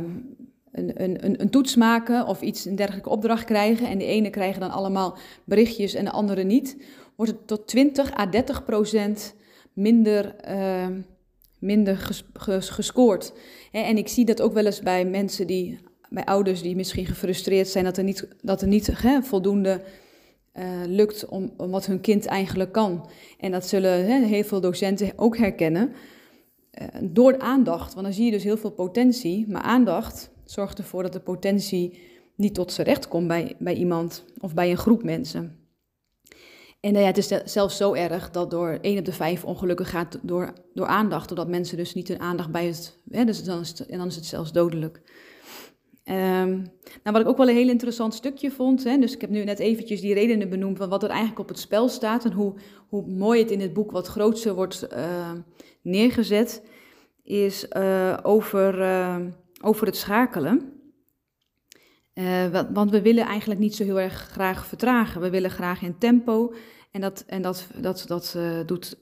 een, 0.71 1.03
een, 1.03 1.41
een, 1.41 1.49
toets 1.49 1.75
maken 1.75 2.27
of 2.27 2.41
iets, 2.41 2.65
een 2.65 2.75
dergelijke 2.75 3.09
opdracht 3.09 3.43
krijgen, 3.43 3.87
en 3.87 3.97
de 3.97 4.05
ene 4.05 4.29
krijgen 4.29 4.59
dan 4.59 4.71
allemaal 4.71 5.17
berichtjes 5.43 5.93
en 5.93 6.05
de 6.05 6.11
andere 6.11 6.43
niet, 6.43 6.77
wordt 7.15 7.31
het 7.31 7.47
tot 7.47 7.67
20 7.67 8.17
à 8.17 8.25
30 8.29 8.65
procent 8.65 9.35
minder, 9.73 10.35
ehm, 10.35 11.01
minder 11.59 11.97
ges, 11.97 12.23
ges, 12.33 12.69
gescoord. 12.69 13.33
En 13.71 13.97
ik 13.97 14.07
zie 14.07 14.25
dat 14.25 14.41
ook 14.41 14.53
wel 14.53 14.65
eens 14.65 14.79
bij 14.79 15.05
mensen 15.05 15.47
die 15.47 15.79
bij 16.09 16.25
ouders 16.25 16.61
die 16.61 16.75
misschien 16.75 17.05
gefrustreerd 17.05 17.67
zijn 17.67 17.83
dat 17.83 17.97
er 17.97 18.03
niet, 18.03 18.27
dat 18.41 18.61
er 18.61 18.67
niet 18.67 19.01
hè, 19.01 19.21
voldoende 19.21 19.81
uh, 20.53 20.63
lukt 20.85 21.25
om, 21.25 21.53
om, 21.57 21.71
wat 21.71 21.85
hun 21.85 22.01
kind 22.01 22.25
eigenlijk 22.25 22.71
kan. 22.71 23.09
En 23.39 23.51
dat 23.51 23.67
zullen 23.67 24.23
heel 24.23 24.43
veel 24.43 24.61
docenten 24.61 25.11
ook 25.15 25.37
herkennen. 25.37 25.93
Uh, 26.79 26.87
door 27.01 27.39
aandacht, 27.39 27.93
want 27.93 28.05
dan 28.05 28.15
zie 28.15 28.25
je 28.25 28.31
dus 28.31 28.43
heel 28.43 28.57
veel 28.57 28.71
potentie, 28.71 29.49
maar 29.49 29.61
aandacht 29.61 30.31
zorgt 30.45 30.77
ervoor 30.77 31.03
dat 31.03 31.13
de 31.13 31.19
potentie 31.19 31.99
niet 32.35 32.53
tot 32.53 32.71
zijn 32.71 32.87
recht 32.87 33.07
komt 33.07 33.27
bij, 33.27 33.55
bij 33.59 33.73
iemand 33.73 34.25
of 34.39 34.53
bij 34.53 34.71
een 34.71 34.77
groep 34.77 35.03
mensen. 35.03 35.59
En 36.79 36.95
uh, 36.95 37.01
ja, 37.01 37.07
het 37.07 37.17
is 37.17 37.27
zelfs 37.45 37.77
zo 37.77 37.93
erg 37.93 38.31
dat 38.31 38.51
door 38.51 38.77
1 38.81 38.99
op 38.99 39.05
de 39.05 39.13
5 39.13 39.45
ongelukken 39.45 39.85
gaat 39.85 40.19
door, 40.21 40.53
door 40.73 40.85
aandacht, 40.85 41.27
doordat 41.27 41.47
mensen 41.47 41.77
dus 41.77 41.93
niet 41.93 42.07
hun 42.07 42.19
aandacht 42.19 42.51
bij 42.51 42.65
het. 42.65 42.97
Hè, 43.09 43.25
dus 43.25 43.43
dan 43.43 43.59
is 43.59 43.69
het, 43.69 43.85
en 43.85 43.97
dan 43.97 44.07
is 44.07 44.15
het 44.15 44.25
zelfs 44.25 44.51
dodelijk. 44.51 45.01
Um, 46.05 46.71
nou, 47.03 47.11
wat 47.11 47.19
ik 47.19 47.27
ook 47.27 47.37
wel 47.37 47.49
een 47.49 47.55
heel 47.55 47.69
interessant 47.69 48.13
stukje 48.13 48.51
vond, 48.51 48.83
hè, 48.83 48.97
dus 48.97 49.13
ik 49.13 49.21
heb 49.21 49.29
nu 49.29 49.43
net 49.43 49.59
eventjes 49.59 50.01
die 50.01 50.13
redenen 50.13 50.49
benoemd 50.49 50.77
van 50.77 50.89
wat 50.89 51.03
er 51.03 51.09
eigenlijk 51.09 51.39
op 51.39 51.47
het 51.47 51.59
spel 51.59 51.89
staat 51.89 52.25
en 52.25 52.31
hoe, 52.31 52.53
hoe 52.89 53.07
mooi 53.07 53.41
het 53.41 53.51
in 53.51 53.61
het 53.61 53.73
boek 53.73 53.91
wat 53.91 54.07
grootser 54.07 54.53
wordt 54.53 54.87
uh, 54.93 55.31
neergezet, 55.81 56.63
is 57.23 57.65
uh, 57.77 58.17
over, 58.21 58.79
uh, 58.79 59.17
over 59.61 59.85
het 59.85 59.95
schakelen. 59.95 60.73
want 62.73 62.91
we 62.91 63.01
willen 63.01 63.25
eigenlijk 63.25 63.59
niet 63.59 63.75
zo 63.75 63.83
heel 63.83 63.99
erg 63.99 64.13
graag 64.13 64.65
vertragen. 64.65 65.21
We 65.21 65.29
willen 65.29 65.51
graag 65.51 65.81
in 65.81 65.97
tempo. 65.97 66.53
En 66.91 67.01
dat, 67.01 67.23
en 67.27 67.41
dat, 67.41 67.67
dat, 67.75 68.03
dat 68.07 68.37
doet 68.65 68.97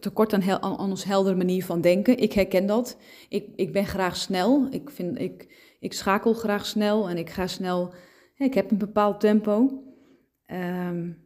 tekort 0.00 0.32
aan, 0.32 0.40
hel, 0.40 0.60
aan 0.60 0.78
ons 0.78 1.04
heldere 1.04 1.36
manier 1.36 1.64
van 1.64 1.80
denken. 1.80 2.18
Ik 2.18 2.32
herken 2.32 2.66
dat. 2.66 2.96
Ik, 3.28 3.48
ik 3.56 3.72
ben 3.72 3.86
graag 3.86 4.16
snel. 4.16 4.66
Ik 4.70 4.90
vind, 4.90 5.18
ik, 5.20 5.48
ik 5.80 5.92
schakel 5.92 6.32
graag 6.32 6.66
snel 6.66 7.08
en 7.08 7.18
ik 7.18 7.30
ga 7.30 7.46
snel. 7.46 7.94
Ik 8.36 8.54
heb 8.54 8.70
een 8.70 8.78
bepaald 8.78 9.20
tempo. 9.20 9.82
Um, 10.46 11.23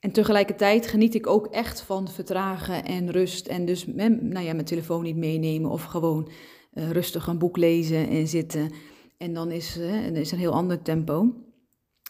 en 0.00 0.12
tegelijkertijd 0.12 0.86
geniet 0.86 1.14
ik 1.14 1.26
ook 1.26 1.46
echt 1.46 1.80
van 1.80 2.08
vertragen 2.08 2.84
en 2.84 3.10
rust. 3.10 3.46
En 3.46 3.64
dus 3.64 3.86
nou 3.86 4.40
ja, 4.40 4.52
mijn 4.52 4.64
telefoon 4.64 5.02
niet 5.02 5.16
meenemen 5.16 5.70
of 5.70 5.82
gewoon 5.82 6.28
uh, 6.74 6.90
rustig 6.90 7.26
een 7.26 7.38
boek 7.38 7.56
lezen 7.56 8.08
en 8.08 8.28
zitten. 8.28 8.70
En 9.18 9.34
dan 9.34 9.50
is, 9.50 9.78
uh, 9.78 10.16
is 10.16 10.32
een 10.32 10.38
heel 10.38 10.52
ander 10.52 10.82
tempo. 10.82 11.34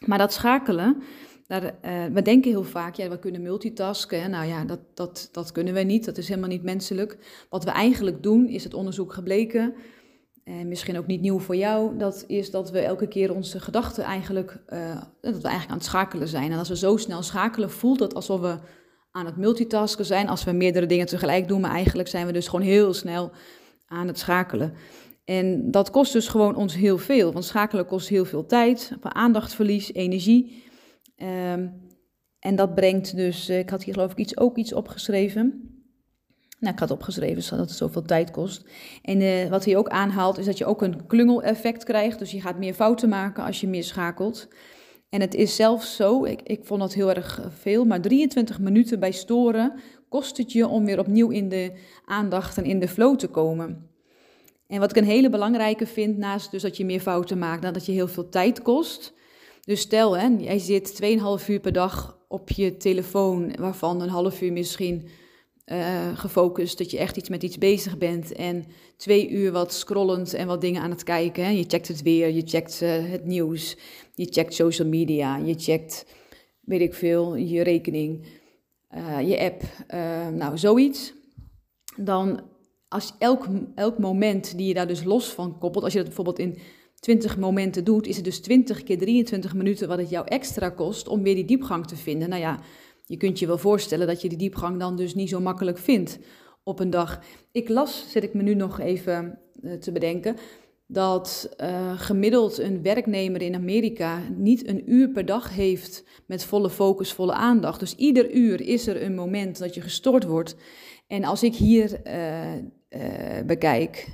Maar 0.05 0.17
dat 0.17 0.33
schakelen, 0.33 1.03
daar, 1.47 1.63
uh, 1.63 2.05
we 2.05 2.21
denken 2.21 2.51
heel 2.51 2.63
vaak, 2.63 2.95
ja, 2.95 3.09
we 3.09 3.19
kunnen 3.19 3.41
multitasken. 3.41 4.31
Nou 4.31 4.47
ja, 4.47 4.65
dat, 4.65 4.79
dat, 4.93 5.29
dat 5.31 5.51
kunnen 5.51 5.73
we 5.73 5.79
niet, 5.79 6.05
dat 6.05 6.17
is 6.17 6.27
helemaal 6.27 6.49
niet 6.49 6.63
menselijk. 6.63 7.17
Wat 7.49 7.63
we 7.63 7.71
eigenlijk 7.71 8.23
doen, 8.23 8.47
is 8.47 8.63
het 8.63 8.73
onderzoek 8.73 9.13
gebleken, 9.13 9.73
en 10.47 10.67
misschien 10.67 10.97
ook 10.97 11.07
niet 11.07 11.21
nieuw 11.21 11.39
voor 11.39 11.55
jou, 11.55 11.97
dat 11.97 12.23
is 12.27 12.51
dat 12.51 12.71
we 12.71 12.79
elke 12.79 13.07
keer 13.07 13.33
onze 13.33 13.59
gedachten 13.59 14.03
eigenlijk, 14.03 14.63
uh, 14.69 14.95
dat 15.21 15.35
we 15.35 15.41
eigenlijk 15.41 15.69
aan 15.69 15.77
het 15.77 15.85
schakelen 15.85 16.27
zijn. 16.27 16.51
En 16.51 16.57
als 16.57 16.69
we 16.69 16.77
zo 16.77 16.97
snel 16.97 17.23
schakelen, 17.23 17.71
voelt 17.71 17.99
het 17.99 18.13
alsof 18.13 18.39
we 18.39 18.57
aan 19.11 19.25
het 19.25 19.37
multitasken 19.37 20.05
zijn, 20.05 20.29
als 20.29 20.43
we 20.43 20.51
meerdere 20.51 20.85
dingen 20.85 21.05
tegelijk 21.05 21.47
doen, 21.47 21.61
maar 21.61 21.71
eigenlijk 21.71 22.07
zijn 22.07 22.25
we 22.25 22.31
dus 22.31 22.47
gewoon 22.47 22.65
heel 22.65 22.93
snel 22.93 23.31
aan 23.87 24.07
het 24.07 24.19
schakelen. 24.19 24.73
En 25.25 25.71
dat 25.71 25.89
kost 25.89 26.13
dus 26.13 26.27
gewoon 26.27 26.55
ons 26.55 26.75
heel 26.75 26.97
veel, 26.97 27.31
want 27.33 27.45
schakelen 27.45 27.85
kost 27.85 28.07
heel 28.07 28.25
veel 28.25 28.45
tijd, 28.45 28.91
aandachtverlies, 29.01 29.93
energie. 29.93 30.63
Um, 31.17 31.85
en 32.39 32.55
dat 32.55 32.75
brengt 32.75 33.15
dus, 33.15 33.49
ik 33.49 33.69
had 33.69 33.83
hier 33.83 33.93
geloof 33.93 34.11
ik 34.11 34.17
iets, 34.17 34.37
ook 34.37 34.57
iets 34.57 34.73
opgeschreven. 34.73 35.76
Nou, 36.59 36.73
ik 36.73 36.79
had 36.79 36.91
opgeschreven 36.91 37.43
zodat 37.43 37.69
het 37.69 37.77
zoveel 37.77 38.01
tijd 38.01 38.31
kost. 38.31 38.69
En 39.01 39.21
uh, 39.21 39.49
wat 39.49 39.65
hij 39.65 39.77
ook 39.77 39.89
aanhaalt 39.89 40.37
is 40.37 40.45
dat 40.45 40.57
je 40.57 40.65
ook 40.65 40.81
een 40.81 41.05
klungeleffect 41.05 41.83
krijgt. 41.83 42.19
Dus 42.19 42.31
je 42.31 42.41
gaat 42.41 42.57
meer 42.57 42.73
fouten 42.73 43.09
maken 43.09 43.43
als 43.43 43.61
je 43.61 43.67
meer 43.67 43.83
schakelt. 43.83 44.47
En 45.09 45.21
het 45.21 45.33
is 45.33 45.55
zelfs 45.55 45.95
zo, 45.95 46.23
ik, 46.23 46.41
ik 46.41 46.59
vond 46.63 46.79
dat 46.79 46.93
heel 46.93 47.09
erg 47.13 47.41
veel, 47.59 47.85
maar 47.85 48.01
23 48.01 48.59
minuten 48.59 48.99
bij 48.99 49.11
storen 49.11 49.73
kost 50.09 50.37
het 50.37 50.51
je 50.51 50.67
om 50.67 50.85
weer 50.85 50.99
opnieuw 50.99 51.29
in 51.29 51.49
de 51.49 51.71
aandacht 52.05 52.57
en 52.57 52.65
in 52.65 52.79
de 52.79 52.87
flow 52.87 53.17
te 53.17 53.27
komen. 53.27 53.89
En 54.67 54.79
wat 54.79 54.89
ik 54.89 54.97
een 54.97 55.09
hele 55.09 55.29
belangrijke 55.29 55.85
vind, 55.85 56.17
naast 56.17 56.51
dus 56.51 56.61
dat 56.61 56.77
je 56.77 56.85
meer 56.85 56.99
fouten 56.99 57.37
maakt, 57.37 57.61
dan 57.61 57.73
dat 57.73 57.85
je 57.85 57.91
heel 57.91 58.07
veel 58.07 58.29
tijd 58.29 58.61
kost. 58.61 59.13
Dus 59.61 59.81
stel, 59.81 60.17
hè, 60.17 60.27
jij 60.37 60.59
zit 60.59 61.01
2,5 61.41 61.47
uur 61.47 61.59
per 61.59 61.73
dag 61.73 62.17
op 62.27 62.49
je 62.49 62.77
telefoon, 62.77 63.55
waarvan 63.59 64.01
een 64.01 64.09
half 64.09 64.41
uur 64.41 64.51
misschien 64.51 65.07
uh, 65.71 66.17
gefocust, 66.17 66.77
dat 66.77 66.91
je 66.91 66.97
echt 66.97 67.17
iets 67.17 67.29
met 67.29 67.43
iets 67.43 67.57
bezig 67.57 67.97
bent. 67.97 68.31
En 68.31 68.65
twee 68.97 69.29
uur 69.29 69.51
wat 69.51 69.73
scrollend 69.73 70.33
en 70.33 70.47
wat 70.47 70.61
dingen 70.61 70.81
aan 70.81 70.89
het 70.89 71.03
kijken. 71.03 71.43
Hè. 71.43 71.49
Je 71.49 71.65
checkt 71.67 71.87
het 71.87 72.01
weer, 72.01 72.29
je 72.29 72.43
checkt 72.45 72.81
uh, 72.81 73.09
het 73.11 73.25
nieuws, 73.25 73.77
je 74.13 74.25
checkt 74.25 74.53
social 74.53 74.87
media, 74.87 75.37
je 75.37 75.53
checkt, 75.57 76.05
weet 76.61 76.81
ik 76.81 76.93
veel, 76.93 77.35
je 77.35 77.61
rekening, 77.61 78.25
uh, 78.95 79.29
je 79.29 79.39
app, 79.39 79.63
nou 80.33 80.57
zoiets. 80.57 81.13
Dan 81.95 82.41
als 82.87 83.13
elk, 83.19 83.47
elk 83.75 83.97
moment 83.97 84.57
die 84.57 84.67
je 84.67 84.73
daar 84.73 84.87
dus 84.87 85.03
los 85.03 85.27
van 85.33 85.57
koppelt, 85.57 85.83
als 85.83 85.93
je 85.93 85.99
dat 85.99 86.07
bijvoorbeeld 86.07 86.39
in 86.39 86.57
20 86.99 87.37
momenten 87.37 87.83
doet, 87.83 88.07
is 88.07 88.15
het 88.15 88.25
dus 88.25 88.39
20 88.39 88.83
keer 88.83 88.97
23 88.97 89.53
minuten 89.53 89.87
wat 89.87 89.97
het 89.97 90.09
jou 90.09 90.27
extra 90.27 90.69
kost 90.69 91.07
om 91.07 91.23
weer 91.23 91.35
die 91.35 91.45
diepgang 91.45 91.87
te 91.87 91.95
vinden. 91.95 92.29
Nou 92.29 92.41
ja, 92.41 92.59
je 93.07 93.17
kunt 93.17 93.39
je 93.39 93.47
wel 93.47 93.57
voorstellen 93.57 94.07
dat 94.07 94.21
je 94.21 94.29
die 94.29 94.37
diepgang 94.37 94.79
dan 94.79 94.95
dus 94.95 95.15
niet 95.15 95.29
zo 95.29 95.39
makkelijk 95.39 95.77
vindt 95.77 96.19
op 96.63 96.79
een 96.79 96.89
dag. 96.89 97.19
Ik 97.51 97.69
las, 97.69 98.11
zit 98.11 98.23
ik 98.23 98.33
me 98.33 98.43
nu 98.43 98.55
nog 98.55 98.79
even 98.79 99.39
eh, 99.61 99.73
te 99.73 99.91
bedenken, 99.91 100.35
dat 100.89 101.55
uh, 101.61 101.99
gemiddeld 101.99 102.57
een 102.57 102.81
werknemer 102.81 103.41
in 103.41 103.55
Amerika 103.55 104.19
niet 104.35 104.67
een 104.67 104.91
uur 104.91 105.09
per 105.09 105.25
dag 105.25 105.55
heeft 105.55 106.03
met 106.25 106.43
volle 106.43 106.69
focus, 106.69 107.13
volle 107.13 107.33
aandacht. 107.33 107.79
Dus 107.79 107.95
ieder 107.95 108.31
uur 108.31 108.61
is 108.61 108.87
er 108.87 109.03
een 109.03 109.15
moment 109.15 109.57
dat 109.57 109.73
je 109.73 109.81
gestoord 109.81 110.23
wordt. 110.23 110.55
En 111.07 111.23
als 111.23 111.43
ik 111.43 111.55
hier 111.55 112.01
uh, 112.07 113.41
bekijk, 113.45 114.07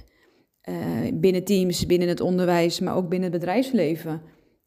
binnen 1.14 1.44
teams, 1.44 1.86
binnen 1.86 2.08
het 2.08 2.22
onderwijs, 2.22 2.80
maar 2.80 2.96
ook 2.96 3.10
binnen 3.10 3.32
het 3.32 3.40
bedrijfsleven, 3.40 4.22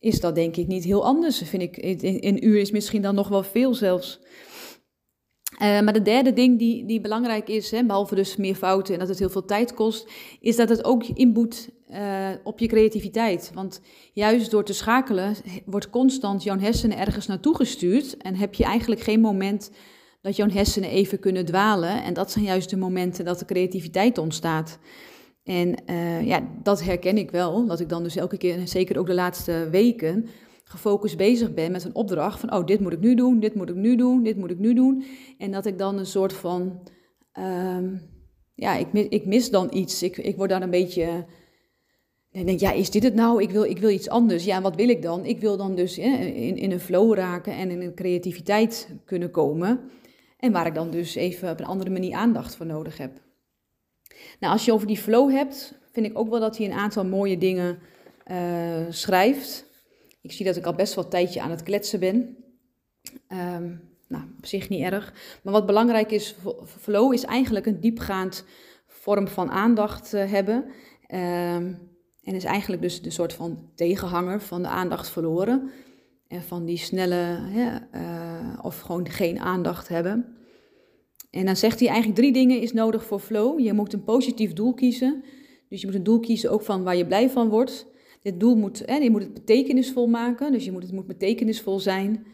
is 0.06 0.20
dat 0.20 0.34
denk 0.34 0.56
ik 0.56 0.66
niet 0.66 0.84
heel 0.84 1.04
anders. 1.04 1.42
Vind 1.42 1.62
ik, 1.62 1.76
een 2.25 2.46
uur 2.46 2.60
is 2.60 2.70
misschien 2.70 3.02
dan 3.02 3.14
nog 3.14 3.28
wel 3.28 3.42
veel 3.42 3.75
zelfs. 3.75 4.20
Uh, 5.52 5.80
maar 5.80 5.92
de 5.92 6.02
derde 6.02 6.32
ding 6.32 6.58
die, 6.58 6.86
die 6.86 7.00
belangrijk 7.00 7.48
is, 7.48 7.70
hè, 7.70 7.84
behalve 7.84 8.14
dus 8.14 8.36
meer 8.36 8.54
fouten 8.54 8.94
en 8.94 9.00
dat 9.00 9.08
het 9.08 9.18
heel 9.18 9.30
veel 9.30 9.44
tijd 9.44 9.75
kost, 9.75 10.08
is 10.40 10.56
dat 10.56 10.68
het 10.68 10.84
ook 10.84 11.04
inboet 11.04 11.68
uh, 11.90 12.28
op 12.44 12.58
je 12.58 12.66
creativiteit. 12.66 13.50
Want 13.54 13.80
juist 14.12 14.50
door 14.50 14.64
te 14.64 14.72
schakelen 14.72 15.34
wordt 15.64 15.90
constant 15.90 16.42
jouw 16.42 16.58
hersenen 16.58 16.98
ergens 16.98 17.26
naartoe 17.26 17.56
gestuurd 17.56 18.16
en 18.16 18.34
heb 18.34 18.54
je 18.54 18.64
eigenlijk 18.64 19.00
geen 19.00 19.20
moment 19.20 19.70
dat 20.20 20.36
jouw 20.36 20.50
hersenen 20.50 20.90
even 20.90 21.18
kunnen 21.18 21.44
dwalen. 21.44 22.02
En 22.02 22.14
dat 22.14 22.30
zijn 22.30 22.44
juist 22.44 22.70
de 22.70 22.76
momenten 22.76 23.25
dat 23.25 23.38
de 23.38 23.44
creativiteit 23.44 24.18
ontstaat. 24.18 24.78
En 25.46 25.74
uh, 25.90 26.26
ja, 26.26 26.48
dat 26.62 26.82
herken 26.82 27.18
ik 27.18 27.30
wel, 27.30 27.66
dat 27.66 27.80
ik 27.80 27.88
dan 27.88 28.02
dus 28.02 28.16
elke 28.16 28.36
keer, 28.36 28.68
zeker 28.68 28.98
ook 28.98 29.06
de 29.06 29.14
laatste 29.14 29.68
weken, 29.70 30.26
gefocust 30.64 31.16
bezig 31.16 31.54
ben 31.54 31.72
met 31.72 31.84
een 31.84 31.94
opdracht 31.94 32.40
van, 32.40 32.54
oh, 32.54 32.66
dit 32.66 32.80
moet 32.80 32.92
ik 32.92 33.00
nu 33.00 33.14
doen, 33.14 33.40
dit 33.40 33.54
moet 33.54 33.68
ik 33.68 33.74
nu 33.74 33.96
doen, 33.96 34.22
dit 34.22 34.36
moet 34.36 34.50
ik 34.50 34.58
nu 34.58 34.74
doen. 34.74 35.04
En 35.38 35.50
dat 35.50 35.66
ik 35.66 35.78
dan 35.78 35.98
een 35.98 36.06
soort 36.06 36.32
van, 36.32 36.82
um, 37.38 38.00
ja, 38.54 38.76
ik 38.76 38.92
mis, 38.92 39.06
ik 39.08 39.26
mis 39.26 39.50
dan 39.50 39.68
iets. 39.72 40.02
Ik, 40.02 40.16
ik 40.16 40.36
word 40.36 40.50
dan 40.50 40.62
een 40.62 40.70
beetje, 40.70 41.26
ik 42.30 42.46
denk, 42.46 42.60
ja, 42.60 42.72
is 42.72 42.90
dit 42.90 43.02
het 43.02 43.14
nou? 43.14 43.42
Ik 43.42 43.50
wil, 43.50 43.64
ik 43.64 43.78
wil 43.78 43.90
iets 43.90 44.08
anders. 44.08 44.44
Ja, 44.44 44.60
wat 44.60 44.76
wil 44.76 44.88
ik 44.88 45.02
dan? 45.02 45.24
Ik 45.24 45.40
wil 45.40 45.56
dan 45.56 45.74
dus 45.74 45.98
in, 45.98 46.56
in 46.56 46.70
een 46.72 46.80
flow 46.80 47.14
raken 47.14 47.52
en 47.52 47.70
in 47.70 47.80
een 47.80 47.94
creativiteit 47.94 48.88
kunnen 49.04 49.30
komen. 49.30 49.80
En 50.38 50.52
waar 50.52 50.66
ik 50.66 50.74
dan 50.74 50.90
dus 50.90 51.14
even 51.14 51.50
op 51.50 51.60
een 51.60 51.66
andere 51.66 51.90
manier 51.90 52.14
aandacht 52.14 52.56
voor 52.56 52.66
nodig 52.66 52.98
heb. 52.98 53.25
Nou, 54.40 54.52
als 54.52 54.64
je 54.64 54.73
over 54.73 54.87
die 54.87 54.99
flow 54.99 55.30
hebt, 55.30 55.75
vind 55.92 56.06
ik 56.06 56.18
ook 56.18 56.30
wel 56.30 56.40
dat 56.40 56.56
hij 56.56 56.66
een 56.66 56.78
aantal 56.78 57.04
mooie 57.04 57.38
dingen 57.38 57.78
uh, 58.30 58.37
schrijft. 58.88 59.64
Ik 60.20 60.32
zie 60.32 60.46
dat 60.46 60.56
ik 60.56 60.66
al 60.66 60.75
best 60.75 60.94
wel 60.94 61.04
een 61.04 61.11
tijdje 61.11 61.40
aan 61.40 61.50
het 61.50 61.62
kletsen 61.62 62.00
ben. 62.00 62.37
Um, 63.28 63.80
nou, 64.08 64.25
op 64.38 64.46
zich 64.46 64.68
niet 64.68 64.82
erg. 64.82 65.12
Maar 65.42 65.52
wat 65.52 65.66
belangrijk 65.66 66.11
is, 66.11 66.37
flow 66.80 67.12
is 67.12 67.25
eigenlijk 67.25 67.66
een 67.66 67.80
diepgaand 67.80 68.44
vorm 68.87 69.28
van 69.28 69.50
aandacht 69.50 70.14
uh, 70.14 70.30
hebben. 70.30 70.64
Um, 71.14 71.94
en 72.23 72.35
is 72.35 72.44
eigenlijk 72.44 72.82
dus 72.82 73.02
de 73.02 73.11
soort 73.11 73.32
van 73.32 73.70
tegenhanger 73.75 74.40
van 74.40 74.62
de 74.62 74.68
aandacht 74.68 75.08
verloren. 75.08 75.70
En 76.28 76.42
van 76.42 76.64
die 76.64 76.78
snelle, 76.78 77.38
uh, 77.94 78.58
of 78.62 78.80
gewoon 78.80 79.08
geen 79.08 79.40
aandacht 79.40 79.88
hebben. 79.88 80.36
En 81.37 81.47
dan 81.47 81.57
zegt 81.57 81.81
hij 81.81 81.88
eigenlijk 81.88 82.19
drie 82.19 82.33
dingen 82.33 82.61
is 82.61 82.73
nodig 82.73 83.05
voor 83.05 83.19
flow. 83.19 83.61
Je 83.61 83.73
moet 83.73 83.93
een 83.93 84.05
positief 84.05 84.52
doel 84.52 84.75
kiezen. 84.75 85.25
Dus 85.69 85.81
je 85.81 85.87
moet 85.87 85.97
een 85.97 86.02
doel 86.02 86.21
kiezen 86.21 86.50
ook 86.50 86.62
van 86.62 86.83
waar 86.83 86.97
je 86.97 87.07
blij 87.07 87.31
van 87.31 87.49
wordt. 87.49 87.87
Dit 88.23 88.40
doel 88.40 88.57
moet, 88.57 88.83
hè, 88.87 88.97
je 88.97 89.11
moet 89.11 89.23
het 89.23 89.35
betekenisvol 89.35 90.07
maken, 90.07 90.52
dus 90.52 90.64
je 90.64 90.73
moet, 90.73 90.83
het 90.83 90.93
moet 90.93 91.07
betekenisvol 91.07 91.78
zijn. 91.78 92.26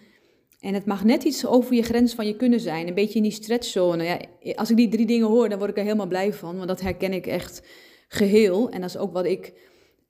En 0.61 0.75
het 0.75 0.87
mag 0.87 1.05
net 1.05 1.23
iets 1.23 1.47
over 1.47 1.75
je 1.75 1.83
grens 1.83 2.15
van 2.15 2.27
je 2.27 2.37
kunnen 2.37 2.61
zijn, 2.61 2.89
een 2.89 2.95
beetje 2.95 3.17
in 3.17 3.23
die 3.23 3.33
stretchzone. 3.33 4.05
Ja, 4.05 4.21
als 4.55 4.71
ik 4.71 4.77
die 4.77 4.89
drie 4.89 5.07
dingen 5.07 5.27
hoor, 5.27 5.49
dan 5.49 5.59
word 5.59 5.71
ik 5.71 5.77
er 5.77 5.83
helemaal 5.83 6.07
blij 6.07 6.33
van, 6.33 6.57
want 6.57 6.69
dat 6.69 6.81
herken 6.81 7.13
ik 7.13 7.27
echt 7.27 7.63
geheel. 8.09 8.71
En 8.71 8.81
dat 8.81 8.91
is 8.91 8.97
ook 8.97 9.13
wat 9.13 9.25
ik 9.25 9.53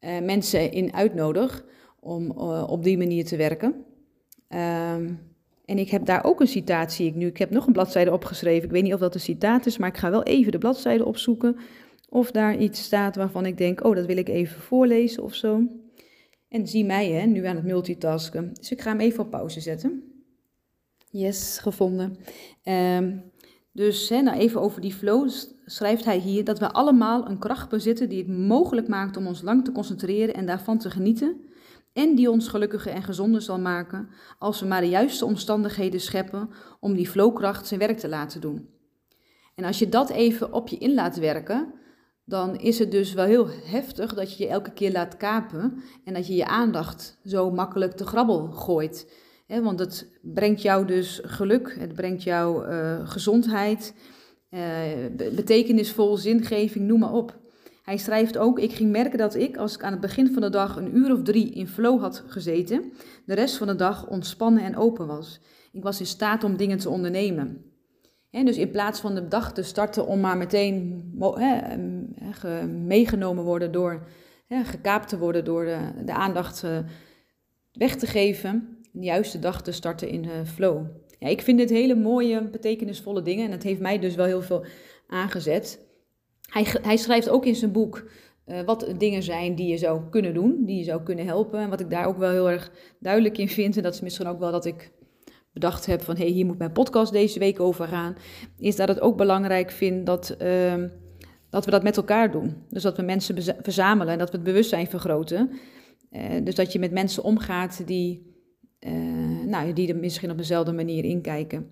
uh, 0.01 0.21
mensen 0.21 0.73
in 0.73 0.95
uitnodig, 0.95 1.65
om 2.01 2.25
uh, 2.25 2.67
op 2.69 2.85
die 2.85 2.99
manier 2.99 3.25
te 3.25 3.37
werken. 3.37 3.85
Um, 4.49 5.32
en 5.73 5.79
ik 5.79 5.91
heb 5.91 6.07
daar 6.07 6.25
ook 6.25 6.41
een 6.41 6.49
citaat, 6.49 6.93
zie 6.93 7.07
ik 7.07 7.15
nu. 7.15 7.27
Ik 7.27 7.39
heb 7.39 7.51
nog 7.51 7.67
een 7.67 7.73
bladzijde 7.73 8.13
opgeschreven. 8.13 8.65
Ik 8.65 8.71
weet 8.71 8.83
niet 8.83 8.95
of 8.95 9.01
dat 9.01 9.15
een 9.15 9.21
citaat 9.21 9.67
is, 9.67 9.79
maar 9.79 9.89
ik 9.89 9.97
ga 9.97 10.11
wel 10.11 10.23
even 10.23 10.53
de 10.53 10.59
bladzijde 10.59 11.05
opzoeken. 11.05 11.57
Of 12.09 12.31
daar 12.31 12.57
iets 12.59 12.83
staat 12.83 13.17
waarvan 13.17 13.47
ik 13.47 13.59
denk, 13.59 13.85
oh, 13.85 13.95
dat 13.95 14.07
wil 14.07 14.17
ik 14.17 14.29
even 14.29 14.61
voorlezen 14.61 15.23
of 15.23 15.35
zo. 15.35 15.63
En 16.49 16.67
zie 16.67 16.85
mij, 16.85 17.11
hè, 17.11 17.27
nu 17.27 17.47
aan 17.47 17.57
het 17.57 17.65
multitasken. 17.65 18.51
Dus 18.55 18.73
ik 18.73 18.81
ga 18.81 18.91
hem 18.91 19.01
even 19.01 19.25
op 19.25 19.31
pauze 19.31 19.61
zetten. 19.61 20.03
Yes, 21.11 21.59
gevonden. 21.59 22.17
Um, 22.65 23.23
dus 23.73 24.09
hè, 24.09 24.23
nou 24.23 24.39
even 24.39 24.61
over 24.61 24.81
die 24.81 24.95
flow 24.95 25.31
schrijft 25.65 26.05
hij 26.05 26.19
hier 26.19 26.45
dat 26.45 26.59
we 26.59 26.73
allemaal 26.73 27.29
een 27.29 27.39
kracht 27.39 27.69
bezitten 27.69 28.09
die 28.09 28.19
het 28.19 28.39
mogelijk 28.39 28.89
maakt 28.89 29.17
om 29.17 29.27
ons 29.27 29.43
lang 29.43 29.65
te 29.65 29.73
concentreren 29.73 30.35
en 30.35 30.47
daarvan 30.47 30.79
te 30.79 30.91
genieten. 30.91 31.37
En 31.93 32.15
die 32.15 32.31
ons 32.31 32.49
gelukkiger 32.49 32.93
en 32.93 33.03
gezonder 33.03 33.43
zal 33.43 33.59
maken 33.59 34.09
als 34.39 34.61
we 34.61 34.67
maar 34.67 34.81
de 34.81 34.89
juiste 34.89 35.25
omstandigheden 35.25 36.01
scheppen 36.01 36.51
om 36.81 36.95
die 36.95 37.09
flowkracht 37.09 37.67
zijn 37.67 37.81
werk 37.81 37.99
te 37.99 38.09
laten 38.09 38.41
doen. 38.41 38.69
En 39.55 39.65
als 39.65 39.79
je 39.79 39.89
dat 39.89 40.11
even 40.11 40.53
op 40.53 40.69
je 40.69 40.79
in 40.79 40.95
laat 40.95 41.17
werken, 41.17 41.75
dan 42.25 42.57
is 42.57 42.79
het 42.79 42.91
dus 42.91 43.13
wel 43.13 43.25
heel 43.25 43.49
heftig 43.65 44.15
dat 44.15 44.37
je 44.37 44.45
je 44.45 44.51
elke 44.51 44.73
keer 44.73 44.93
laat 44.93 45.17
kapen 45.17 45.83
en 46.05 46.15
dat 46.15 46.27
je 46.27 46.35
je 46.35 46.47
aandacht 46.47 47.19
zo 47.25 47.51
makkelijk 47.51 47.93
te 47.93 48.07
grabbel 48.07 48.51
gooit. 48.51 49.13
want 49.47 49.79
het 49.79 50.11
brengt 50.23 50.63
jou 50.63 50.87
dus 50.87 51.21
geluk, 51.25 51.77
het 51.79 51.93
brengt 51.93 52.23
jou 52.23 52.69
uh, 52.69 53.09
gezondheid, 53.09 53.95
uh, 54.51 54.61
betekenisvol, 55.35 56.17
zingeving, 56.17 56.87
noem 56.87 56.99
maar 56.99 57.13
op. 57.13 57.42
Hij 57.83 57.97
schrijft 57.97 58.39
ook: 58.39 58.59
Ik 58.59 58.73
ging 58.73 58.91
merken 58.91 59.19
dat 59.19 59.35
ik, 59.35 59.57
als 59.57 59.75
ik 59.75 59.83
aan 59.83 59.93
het 59.93 60.01
begin 60.01 60.33
van 60.33 60.43
de 60.43 60.51
dag 60.51 60.77
een 60.77 60.97
uur 60.97 61.13
of 61.13 61.23
drie 61.23 61.51
in 61.51 61.69
flow 61.69 62.01
had 62.01 62.25
gezeten, 62.27 62.93
de 63.27 63.35
rest 63.35 63.57
van 63.57 63.67
de 63.67 63.77
dag 63.77 64.09
ontspannen 64.09 64.65
en 64.65 64.77
open 64.77 65.07
was. 65.07 65.41
Ik 65.73 65.83
was 65.83 66.01
in 66.01 66.07
staat 66.07 66.45
om 66.45 66.57
dingen 66.57 66.79
te 66.79 66.89
ondernemen. 66.89 67.65
En 68.31 68.45
dus 68.45 68.57
in 68.57 68.71
plaats 68.71 69.01
van 69.01 69.15
de 69.15 69.29
dag 69.29 69.53
te 69.53 69.63
starten 69.63 70.07
om 70.07 70.21
maar 70.21 70.37
meteen 70.37 71.03
he, 71.35 72.67
meegenomen 72.67 73.45
worden 73.45 73.73
door, 73.73 74.07
he, 74.47 74.65
gekaapt 74.65 75.09
te 75.09 75.19
worden 75.19 75.45
door 75.45 75.65
de, 75.65 76.05
de 76.05 76.13
aandacht 76.13 76.63
uh, 76.65 76.79
weg 77.73 77.97
te 77.97 78.07
geven, 78.07 78.79
de 78.93 79.05
juiste 79.05 79.39
dag 79.39 79.63
te 79.63 79.73
starten 79.73 80.09
in 80.09 80.25
uh, 80.25 80.31
flow. 80.45 80.87
Ja, 81.19 81.29
ik 81.29 81.43
vind 81.43 81.59
dit 81.59 81.71
hele 81.71 81.95
mooie, 81.95 82.49
betekenisvolle 82.49 83.23
dingen 83.23 83.45
en 83.47 83.51
het 83.51 83.63
heeft 83.63 83.81
mij 83.81 83.99
dus 83.99 84.15
wel 84.15 84.27
heel 84.27 84.43
veel 84.43 84.65
aangezet. 85.07 85.91
Hij, 86.53 86.67
hij 86.83 86.97
schrijft 86.97 87.29
ook 87.29 87.47
in 87.47 87.55
zijn 87.55 87.73
boek 87.73 88.05
uh, 88.47 88.61
wat 88.61 88.95
dingen 88.99 89.23
zijn 89.23 89.55
die 89.55 89.69
je 89.69 89.77
zou 89.77 90.01
kunnen 90.11 90.35
doen, 90.35 90.65
die 90.65 90.77
je 90.77 90.85
zou 90.85 91.03
kunnen 91.03 91.27
helpen. 91.27 91.61
En 91.61 91.71
wat 91.71 91.81
ik 91.81 91.91
daar 91.91 92.07
ook 92.07 92.19
wel 92.19 92.31
heel 92.31 92.51
erg 92.51 92.71
duidelijk 93.01 93.39
in 93.39 93.49
vind, 93.49 93.77
en 93.77 93.83
dat 93.83 93.95
is 93.95 94.01
misschien 94.01 94.27
ook 94.27 94.39
wel 94.39 94.51
dat 94.51 94.65
ik 94.65 94.93
bedacht 95.53 95.87
heb 95.87 96.03
van 96.03 96.17
hé, 96.17 96.23
hey, 96.23 96.33
hier 96.33 96.47
moet 96.47 96.59
mijn 96.59 96.73
podcast 96.73 97.13
deze 97.13 97.39
week 97.39 97.61
over 97.61 97.89
gaan, 97.89 98.17
is 98.59 98.77
dat 98.77 98.89
het 98.89 99.01
ook 99.01 99.17
belangrijk 99.17 99.71
vind 99.71 100.07
dat, 100.07 100.37
uh, 100.43 100.85
dat 101.51 101.65
we 101.65 101.71
dat 101.71 101.83
met 101.83 101.97
elkaar 101.97 102.33
doen. 102.33 102.55
Dus 102.69 102.83
dat 102.83 102.97
we 102.97 103.03
mensen 103.03 103.43
verzamelen 103.63 104.13
en 104.13 104.19
dat 104.19 104.31
we 104.31 104.37
het 104.37 104.45
bewustzijn 104.45 104.87
vergroten. 104.87 105.51
Uh, 106.11 106.23
dus 106.45 106.55
dat 106.55 106.73
je 106.73 106.79
met 106.79 106.93
mensen 106.93 107.23
omgaat 107.23 107.87
die, 107.87 108.37
uh, 108.81 109.45
nou, 109.47 109.73
die 109.73 109.89
er 109.89 109.97
misschien 109.97 110.31
op 110.31 110.39
dezelfde 110.39 110.73
manier 110.73 111.05
inkijken. 111.05 111.67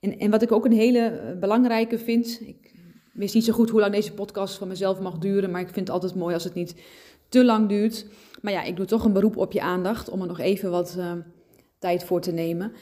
En, 0.00 0.18
en 0.18 0.30
wat 0.30 0.42
ik 0.42 0.52
ook 0.52 0.64
een 0.64 0.72
hele 0.72 1.36
belangrijke 1.40 1.98
vind, 1.98 2.40
ik 2.46 2.73
wist 3.14 3.34
niet 3.34 3.44
zo 3.44 3.52
goed 3.52 3.70
hoe 3.70 3.80
lang 3.80 3.92
deze 3.92 4.12
podcast 4.12 4.58
van 4.58 4.68
mezelf 4.68 5.00
mag 5.00 5.18
duren, 5.18 5.50
maar 5.50 5.60
ik 5.60 5.70
vind 5.72 5.86
het 5.86 5.90
altijd 5.90 6.14
mooi 6.14 6.34
als 6.34 6.44
het 6.44 6.54
niet 6.54 6.74
te 7.28 7.44
lang 7.44 7.68
duurt. 7.68 8.06
Maar 8.42 8.52
ja, 8.52 8.62
ik 8.62 8.76
doe 8.76 8.86
toch 8.86 9.04
een 9.04 9.12
beroep 9.12 9.36
op 9.36 9.52
je 9.52 9.60
aandacht 9.60 10.10
om 10.10 10.20
er 10.20 10.26
nog 10.26 10.38
even 10.38 10.70
wat 10.70 10.94
uh, 10.98 11.12
tijd 11.78 12.04
voor 12.04 12.20
te 12.20 12.32
nemen. 12.32 12.72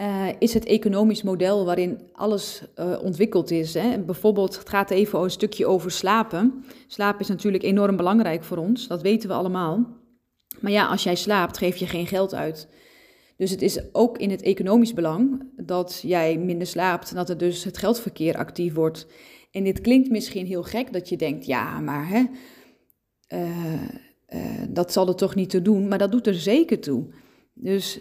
Uh, 0.00 0.26
is 0.38 0.54
het 0.54 0.64
economisch 0.64 1.22
model 1.22 1.64
waarin 1.64 2.00
alles 2.12 2.62
uh, 2.76 2.98
ontwikkeld 3.02 3.50
is. 3.50 3.74
Hè? 3.74 3.98
Bijvoorbeeld, 3.98 4.58
het 4.58 4.68
gaat 4.68 4.90
even 4.90 5.22
een 5.22 5.30
stukje 5.30 5.66
over 5.66 5.90
slapen. 5.90 6.64
Slapen 6.86 7.20
is 7.20 7.28
natuurlijk 7.28 7.62
enorm 7.62 7.96
belangrijk 7.96 8.44
voor 8.44 8.56
ons, 8.56 8.86
dat 8.86 9.02
weten 9.02 9.28
we 9.28 9.34
allemaal. 9.34 9.86
Maar 10.60 10.72
ja, 10.72 10.86
als 10.86 11.02
jij 11.02 11.14
slaapt, 11.14 11.58
geef 11.58 11.76
je 11.76 11.86
geen 11.86 12.06
geld 12.06 12.34
uit. 12.34 12.68
Dus 13.36 13.50
het 13.50 13.62
is 13.62 13.80
ook 13.92 14.18
in 14.18 14.30
het 14.30 14.42
economisch 14.42 14.94
belang 14.94 15.44
dat 15.56 16.00
jij 16.02 16.38
minder 16.38 16.66
slaapt 16.66 17.14
dat 17.14 17.28
er 17.28 17.38
dus 17.38 17.64
het 17.64 17.78
geldverkeer 17.78 18.36
actief 18.36 18.74
wordt. 18.74 19.06
En 19.52 19.64
dit 19.64 19.80
klinkt 19.80 20.10
misschien 20.10 20.46
heel 20.46 20.62
gek 20.62 20.92
dat 20.92 21.08
je 21.08 21.16
denkt, 21.16 21.46
ja, 21.46 21.80
maar 21.80 22.08
hè, 22.08 22.24
uh, 23.28 23.82
uh, 24.28 24.62
dat 24.68 24.92
zal 24.92 25.08
er 25.08 25.14
toch 25.14 25.34
niet 25.34 25.50
toe 25.50 25.62
doen, 25.62 25.88
maar 25.88 25.98
dat 25.98 26.12
doet 26.12 26.26
er 26.26 26.34
zeker 26.34 26.80
toe. 26.80 27.06
Dus 27.54 28.00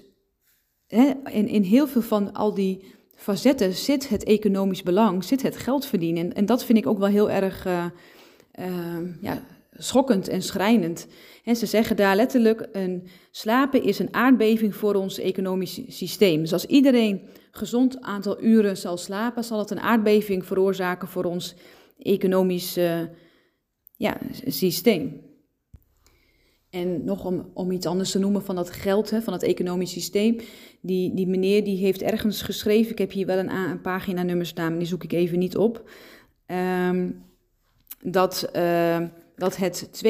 hè, 0.87 1.11
in, 1.31 1.47
in 1.47 1.63
heel 1.63 1.87
veel 1.87 2.01
van 2.01 2.33
al 2.33 2.53
die 2.53 2.83
facetten 3.15 3.73
zit 3.73 4.09
het 4.09 4.23
economisch 4.23 4.83
belang, 4.83 5.23
zit 5.23 5.41
het 5.41 5.57
geld 5.57 5.85
verdienen. 5.85 6.33
En, 6.33 6.45
dat 6.45 6.65
vind 6.65 6.77
ik 6.77 6.87
ook 6.87 6.97
wel 6.97 7.07
heel 7.07 7.29
erg 7.29 7.65
uh, 7.65 7.85
ja, 9.21 9.45
schokkend 9.71 10.27
en 10.27 10.41
schrijnend. 10.41 11.07
En 11.43 11.55
ze 11.55 11.65
zeggen 11.65 11.95
daar 11.95 12.15
letterlijk: 12.15 12.69
een, 12.71 13.07
slapen 13.31 13.83
is 13.83 13.99
een 13.99 14.13
aardbeving 14.13 14.75
voor 14.75 14.95
ons 14.95 15.19
economisch 15.19 15.81
systeem. 15.87 16.41
Dus 16.41 16.53
als 16.53 16.65
iedereen 16.65 17.21
gezond 17.51 18.01
aantal 18.01 18.43
uren 18.43 18.77
zal 18.77 18.97
slapen, 18.97 19.43
zal 19.43 19.59
het 19.59 19.71
een 19.71 19.79
aardbeving 19.79 20.45
veroorzaken 20.45 21.07
voor 21.07 21.23
ons 21.23 21.55
economisch 21.97 22.73
ja, 23.95 24.17
systeem. 24.45 25.21
En 26.69 27.03
nog 27.03 27.25
om, 27.25 27.49
om 27.53 27.71
iets 27.71 27.85
anders 27.85 28.11
te 28.11 28.19
noemen 28.19 28.43
van 28.43 28.55
dat 28.55 28.69
geld, 28.69 29.09
hè, 29.09 29.21
van 29.21 29.33
het 29.33 29.43
economisch 29.43 29.91
systeem. 29.91 30.37
Die, 30.81 31.13
die 31.13 31.27
meneer 31.27 31.63
die 31.63 31.77
heeft 31.77 32.01
ergens 32.01 32.41
geschreven, 32.41 32.91
ik 32.91 32.97
heb 32.97 33.11
hier 33.11 33.25
wel 33.25 33.37
een, 33.37 33.51
een 33.51 33.81
pagina-nummer 33.81 34.45
staan, 34.45 34.69
maar 34.69 34.79
die 34.79 34.87
zoek 34.87 35.03
ik 35.03 35.11
even 35.11 35.39
niet 35.39 35.57
op. 35.57 35.89
Um, 36.45 37.23
dat, 38.03 38.49
uh, 38.55 38.99
dat 39.35 39.57
het 39.57 40.03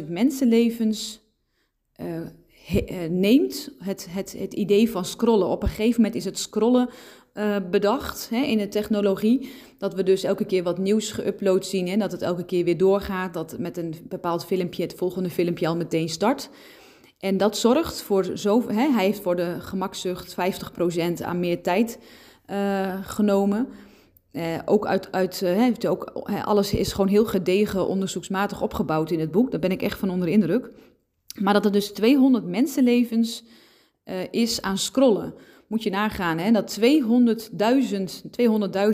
200.000 0.00 0.08
mensenlevens 0.08 1.20
uh, 2.00 2.20
he, 2.64 2.84
uh, 2.90 3.10
neemt, 3.10 3.70
het, 3.78 4.06
het, 4.10 4.34
het 4.38 4.54
idee 4.54 4.90
van 4.90 5.04
scrollen. 5.04 5.48
Op 5.48 5.62
een 5.62 5.68
gegeven 5.68 5.96
moment 5.96 6.14
is 6.14 6.24
het 6.24 6.38
scrollen 6.38 6.88
uh, 7.34 7.56
bedacht 7.70 8.28
hè, 8.30 8.42
in 8.42 8.58
de 8.58 8.68
technologie. 8.68 9.52
Dat 9.78 9.94
we 9.94 10.02
dus 10.02 10.22
elke 10.22 10.44
keer 10.44 10.62
wat 10.62 10.78
nieuws 10.78 11.20
geüpload 11.20 11.58
zien. 11.58 11.88
en 11.88 11.98
dat 11.98 12.12
het 12.12 12.22
elke 12.22 12.44
keer 12.44 12.64
weer 12.64 12.76
doorgaat. 12.76 13.34
Dat 13.34 13.58
met 13.58 13.76
een 13.76 13.94
bepaald 14.08 14.44
filmpje 14.44 14.82
het 14.82 14.94
volgende 14.94 15.30
filmpje 15.30 15.66
al 15.66 15.76
meteen 15.76 16.08
start. 16.08 16.50
En 17.18 17.36
dat 17.36 17.56
zorgt 17.56 18.02
voor 18.02 18.24
zo. 18.34 18.68
Hè, 18.68 18.90
hij 18.90 19.04
heeft 19.04 19.20
voor 19.20 19.36
de 19.36 19.56
gemakzucht 19.58 20.36
50% 21.20 21.22
aan 21.22 21.40
meer 21.40 21.62
tijd 21.62 21.98
uh, 22.50 22.94
genomen. 23.02 23.68
Ook 24.64 24.86
uit, 24.86 25.12
uit 25.12 25.40
heeft 25.40 25.86
ook, 25.86 26.04
alles 26.44 26.72
is 26.72 26.92
gewoon 26.92 27.10
heel 27.10 27.24
gedegen 27.24 27.88
onderzoeksmatig 27.88 28.62
opgebouwd 28.62 29.10
in 29.10 29.20
het 29.20 29.30
boek. 29.30 29.50
Daar 29.50 29.60
ben 29.60 29.70
ik 29.70 29.82
echt 29.82 29.98
van 29.98 30.10
onder 30.10 30.28
indruk. 30.28 30.70
Maar 31.40 31.52
dat 31.52 31.64
er 31.64 31.72
dus 31.72 31.88
200 31.88 32.44
mensenlevens 32.44 33.44
is 34.30 34.62
aan 34.62 34.78
scrollen 34.78 35.34
moet 35.66 35.82
je 35.82 35.90
nagaan 35.90 36.38
hè, 36.38 36.50
dat 36.50 36.78
200.000, 36.80 36.86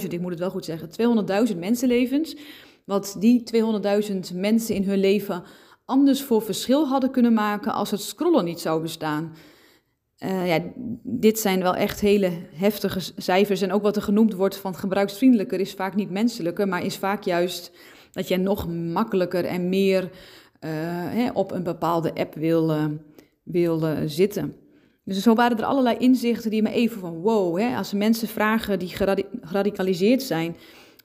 200.000, 0.02 0.08
ik 0.08 0.20
moet 0.20 0.30
het 0.30 0.38
wel 0.38 0.50
goed 0.50 0.64
zeggen, 0.64 0.88
200.000 1.50 1.58
mensenlevens, 1.58 2.36
wat 2.84 3.16
die 3.18 3.42
200.000 4.32 4.34
mensen 4.34 4.74
in 4.74 4.84
hun 4.84 4.98
leven 4.98 5.42
anders 5.84 6.22
voor 6.22 6.42
verschil 6.42 6.86
hadden 6.86 7.10
kunnen 7.10 7.32
maken 7.32 7.72
als 7.72 7.90
het 7.90 8.00
scrollen 8.00 8.44
niet 8.44 8.60
zou 8.60 8.82
bestaan. 8.82 9.34
Uh, 10.18 10.48
ja, 10.48 10.62
dit 11.02 11.38
zijn 11.38 11.62
wel 11.62 11.74
echt 11.74 12.00
hele 12.00 12.32
heftige 12.52 13.00
cijfers. 13.16 13.60
En 13.60 13.72
ook 13.72 13.82
wat 13.82 13.96
er 13.96 14.02
genoemd 14.02 14.34
wordt 14.34 14.56
van 14.56 14.74
gebruiksvriendelijker 14.74 15.60
is 15.60 15.74
vaak 15.74 15.94
niet 15.94 16.10
menselijker, 16.10 16.68
maar 16.68 16.84
is 16.84 16.96
vaak 16.96 17.22
juist 17.22 17.72
dat 18.12 18.28
je 18.28 18.36
nog 18.36 18.68
makkelijker 18.68 19.44
en 19.44 19.68
meer 19.68 20.10
hè, 20.66 21.30
op 21.30 21.50
een 21.50 21.62
bepaalde 21.62 22.14
app 22.14 22.34
wil, 22.34 22.72
wil 23.42 23.82
zitten. 24.06 24.54
Dus 25.04 25.22
zo 25.22 25.34
waren 25.34 25.58
er 25.58 25.64
allerlei 25.64 25.96
inzichten 25.98 26.50
die 26.50 26.62
me 26.62 26.70
even 26.70 27.00
van 27.00 27.14
wow, 27.14 27.58
hè, 27.58 27.76
als 27.76 27.92
mensen 27.92 28.28
vragen 28.28 28.78
die 28.78 28.88
geradicaliseerd 29.40 30.22
zijn, 30.22 30.56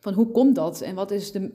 van 0.06 0.14
hoe 0.14 0.32
komt 0.32 0.56
dat 0.56 0.82
en 0.82 0.96
wat 0.96 1.12
is 1.12 1.32
de, 1.32 1.52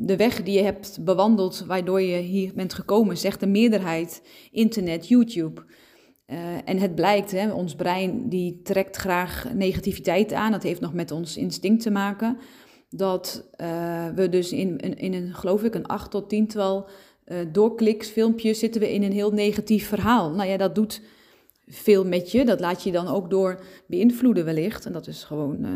de 0.00 0.16
weg 0.16 0.42
die 0.42 0.56
je 0.56 0.62
hebt 0.62 1.04
bewandeld 1.04 1.64
waardoor 1.66 2.00
je 2.00 2.16
hier 2.16 2.52
bent 2.54 2.74
gekomen, 2.74 3.18
zegt 3.18 3.40
de 3.40 3.46
meerderheid 3.46 4.22
internet, 4.50 5.08
YouTube. 5.08 5.62
Uh, 6.26 6.38
en 6.64 6.78
het 6.78 6.94
blijkt, 6.94 7.30
hè, 7.30 7.52
ons 7.52 7.74
brein 7.74 8.28
die 8.28 8.60
trekt 8.62 8.96
graag 8.96 9.54
negativiteit 9.54 10.32
aan, 10.32 10.52
dat 10.52 10.62
heeft 10.62 10.80
nog 10.80 10.92
met 10.92 11.10
ons 11.10 11.36
instinct 11.36 11.82
te 11.82 11.90
maken, 11.90 12.38
dat 12.88 13.48
uh, 13.60 14.06
we 14.14 14.28
dus 14.28 14.52
in, 14.52 14.78
in, 14.78 14.96
in, 14.96 15.14
een, 15.14 15.34
geloof 15.34 15.62
ik, 15.62 15.74
een 15.74 15.86
acht 15.86 16.10
tot 16.10 16.28
tiental 16.28 16.88
uh, 17.32 17.38
doorkliks, 17.52 18.08
filmpjes, 18.08 18.58
zitten 18.58 18.80
we 18.80 18.92
in 18.92 19.02
een 19.02 19.12
heel 19.12 19.30
negatief 19.30 19.88
verhaal. 19.88 20.30
Nou 20.30 20.48
ja, 20.48 20.56
dat 20.56 20.74
doet 20.74 21.00
veel 21.66 22.04
met 22.04 22.30
je. 22.30 22.44
Dat 22.44 22.60
laat 22.60 22.82
je 22.82 22.92
dan 22.92 23.08
ook 23.08 23.30
door 23.30 23.60
beïnvloeden 23.86 24.44
wellicht. 24.44 24.86
En 24.86 24.92
dat 24.92 25.06
is 25.06 25.24
gewoon, 25.24 25.64
uh, 25.64 25.70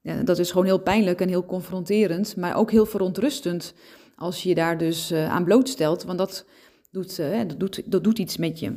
ja, 0.00 0.22
dat 0.22 0.38
is 0.38 0.50
gewoon 0.50 0.66
heel 0.66 0.80
pijnlijk 0.80 1.20
en 1.20 1.28
heel 1.28 1.46
confronterend, 1.46 2.36
maar 2.36 2.56
ook 2.56 2.70
heel 2.70 2.86
verontrustend 2.86 3.74
als 4.16 4.42
je 4.42 4.54
daar 4.54 4.78
dus 4.78 5.12
uh, 5.12 5.30
aan 5.30 5.44
blootstelt, 5.44 6.04
want 6.04 6.18
dat 6.18 6.46
doet, 6.90 7.16
dat, 7.16 7.60
doet, 7.60 7.82
dat 7.86 8.04
doet 8.04 8.18
iets 8.18 8.36
met 8.36 8.58
je. 8.58 8.72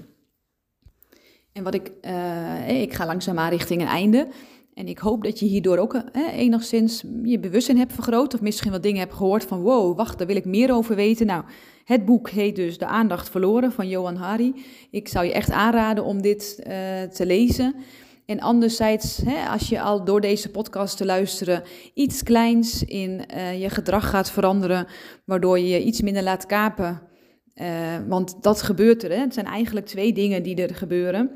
En 1.53 1.63
wat 1.63 1.73
ik, 1.73 1.91
ik 2.67 2.93
ga 2.93 3.05
langzaamaan 3.05 3.49
richting 3.49 3.81
een 3.81 3.87
einde. 3.87 4.27
En 4.73 4.87
ik 4.87 4.97
hoop 4.97 5.23
dat 5.23 5.39
je 5.39 5.45
hierdoor 5.45 5.77
ook 5.77 6.01
enigszins 6.31 7.03
je 7.23 7.39
bewustzijn 7.39 7.77
hebt 7.77 7.93
vergroot. 7.93 8.33
Of 8.33 8.41
misschien 8.41 8.71
wat 8.71 8.83
dingen 8.83 8.99
hebt 8.99 9.13
gehoord 9.13 9.43
van 9.43 9.61
wow, 9.61 9.97
wacht, 9.97 10.17
daar 10.17 10.27
wil 10.27 10.35
ik 10.35 10.45
meer 10.45 10.73
over 10.73 10.95
weten. 10.95 11.25
Nou, 11.25 11.43
het 11.83 12.05
boek 12.05 12.29
heet 12.29 12.55
dus 12.55 12.77
De 12.77 12.85
aandacht 12.85 13.29
verloren 13.29 13.71
van 13.71 13.87
Johan 13.87 14.15
Hari. 14.15 14.53
Ik 14.91 15.07
zou 15.07 15.25
je 15.25 15.33
echt 15.33 15.51
aanraden 15.51 16.03
om 16.03 16.21
dit 16.21 16.59
uh, 16.59 16.73
te 17.01 17.25
lezen. 17.25 17.75
En 18.25 18.39
anderzijds, 18.39 19.17
hè, 19.25 19.49
als 19.49 19.69
je 19.69 19.81
al 19.81 20.03
door 20.03 20.21
deze 20.21 20.49
podcast 20.49 20.97
te 20.97 21.05
luisteren 21.05 21.63
iets 21.93 22.23
kleins 22.23 22.83
in 22.83 23.21
uh, 23.35 23.61
je 23.61 23.69
gedrag 23.69 24.09
gaat 24.09 24.31
veranderen, 24.31 24.87
waardoor 25.25 25.59
je 25.59 25.67
je 25.67 25.83
iets 25.83 26.01
minder 26.01 26.23
laat 26.23 26.45
kapen. 26.45 27.01
Uh, 27.55 27.67
want 28.07 28.43
dat 28.43 28.61
gebeurt 28.61 29.03
er. 29.03 29.09
Hè. 29.09 29.17
Het 29.17 29.33
zijn 29.33 29.45
eigenlijk 29.45 29.85
twee 29.85 30.13
dingen 30.13 30.43
die 30.43 30.55
er 30.55 30.75
gebeuren. 30.75 31.31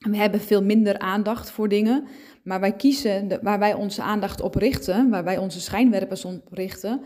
We 0.00 0.16
hebben 0.16 0.40
veel 0.40 0.62
minder 0.62 0.98
aandacht 0.98 1.50
voor 1.50 1.68
dingen, 1.68 2.04
maar 2.42 2.60
wij 2.60 2.72
kiezen 2.72 3.38
waar 3.42 3.58
wij 3.58 3.74
onze 3.74 4.02
aandacht 4.02 4.40
op 4.40 4.54
richten, 4.54 5.10
waar 5.10 5.24
wij 5.24 5.38
onze 5.38 5.60
schijnwerpers 5.60 6.24
op 6.24 6.48
richten, 6.50 7.00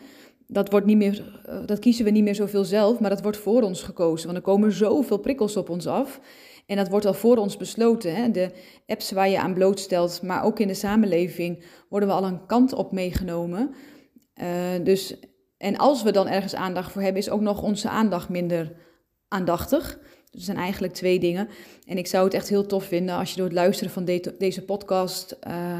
dat, 0.46 0.70
wordt 0.70 0.86
niet 0.86 0.96
meer, 0.96 1.42
eh, 1.46 1.66
dat 1.66 1.78
kiezen 1.78 2.04
we 2.04 2.10
niet 2.10 2.24
meer 2.24 2.34
zoveel 2.34 2.64
zelf, 2.64 3.00
maar 3.00 3.10
dat 3.10 3.22
wordt 3.22 3.36
voor 3.36 3.62
ons 3.62 3.82
gekozen. 3.82 4.26
Want 4.26 4.38
er 4.38 4.44
komen 4.44 4.72
zoveel 4.72 5.18
prikkels 5.18 5.56
op 5.56 5.68
ons 5.68 5.86
af. 5.86 6.20
En 6.66 6.76
dat 6.76 6.88
wordt 6.88 7.06
al 7.06 7.14
voor 7.14 7.36
ons 7.36 7.56
besloten. 7.56 8.14
Hè? 8.14 8.30
De 8.30 8.50
apps 8.86 9.10
waar 9.10 9.28
je 9.28 9.38
aan 9.38 9.54
blootstelt, 9.54 10.22
maar 10.22 10.44
ook 10.44 10.58
in 10.58 10.68
de 10.68 10.74
samenleving, 10.74 11.64
worden 11.88 12.08
we 12.08 12.14
al 12.14 12.24
een 12.24 12.46
kant 12.46 12.72
op 12.72 12.92
meegenomen. 12.92 13.74
Uh, 14.34 14.46
dus, 14.84 15.16
en 15.58 15.76
als 15.76 16.02
we 16.02 16.12
dan 16.12 16.28
ergens 16.28 16.54
aandacht 16.54 16.92
voor 16.92 17.02
hebben, 17.02 17.22
is 17.22 17.30
ook 17.30 17.40
nog 17.40 17.62
onze 17.62 17.88
aandacht 17.88 18.28
minder 18.28 18.72
aandachtig. 19.28 19.98
Dus 20.30 20.44
zijn 20.44 20.56
eigenlijk 20.56 20.92
twee 20.92 21.18
dingen. 21.18 21.48
En 21.86 21.98
ik 21.98 22.06
zou 22.06 22.24
het 22.24 22.34
echt 22.34 22.48
heel 22.48 22.66
tof 22.66 22.84
vinden 22.84 23.14
als 23.14 23.30
je 23.30 23.36
door 23.36 23.46
het 23.46 23.54
luisteren 23.54 23.92
van 23.92 24.04
de 24.04 24.34
deze 24.38 24.64
podcast 24.64 25.36
uh, 25.48 25.78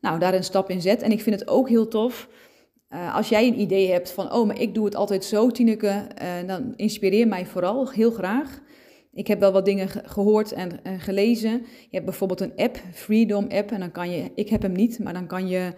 nou, 0.00 0.18
daar 0.18 0.34
een 0.34 0.44
stap 0.44 0.70
in 0.70 0.80
zet. 0.80 1.02
En 1.02 1.10
ik 1.10 1.22
vind 1.22 1.40
het 1.40 1.48
ook 1.48 1.68
heel 1.68 1.88
tof 1.88 2.28
uh, 2.94 3.14
als 3.14 3.28
jij 3.28 3.46
een 3.46 3.60
idee 3.60 3.90
hebt 3.90 4.10
van, 4.10 4.32
oh, 4.32 4.46
maar 4.46 4.60
ik 4.60 4.74
doe 4.74 4.84
het 4.84 4.94
altijd 4.94 5.24
zo, 5.24 5.50
Tineke, 5.50 6.06
uh, 6.22 6.48
dan 6.48 6.72
inspireer 6.76 7.28
mij 7.28 7.46
vooral 7.46 7.90
heel 7.90 8.10
graag. 8.10 8.60
Ik 9.12 9.26
heb 9.26 9.40
wel 9.40 9.52
wat 9.52 9.64
dingen 9.64 9.88
gehoord 9.88 10.52
en, 10.52 10.82
en, 10.82 11.00
gelezen. 11.00 11.50
Je 11.60 11.88
hebt 11.90 12.04
bijvoorbeeld 12.04 12.40
een 12.40 12.56
app, 12.56 12.80
Freedom 12.92 13.46
app, 13.48 13.70
en 13.70 13.80
dan 13.80 13.90
kan 13.90 14.10
je, 14.10 14.30
ik 14.34 14.48
heb 14.48 14.62
hem 14.62 14.72
niet, 14.72 14.98
maar 14.98 15.12
dan 15.12 15.26
kan 15.26 15.48
je 15.48 15.72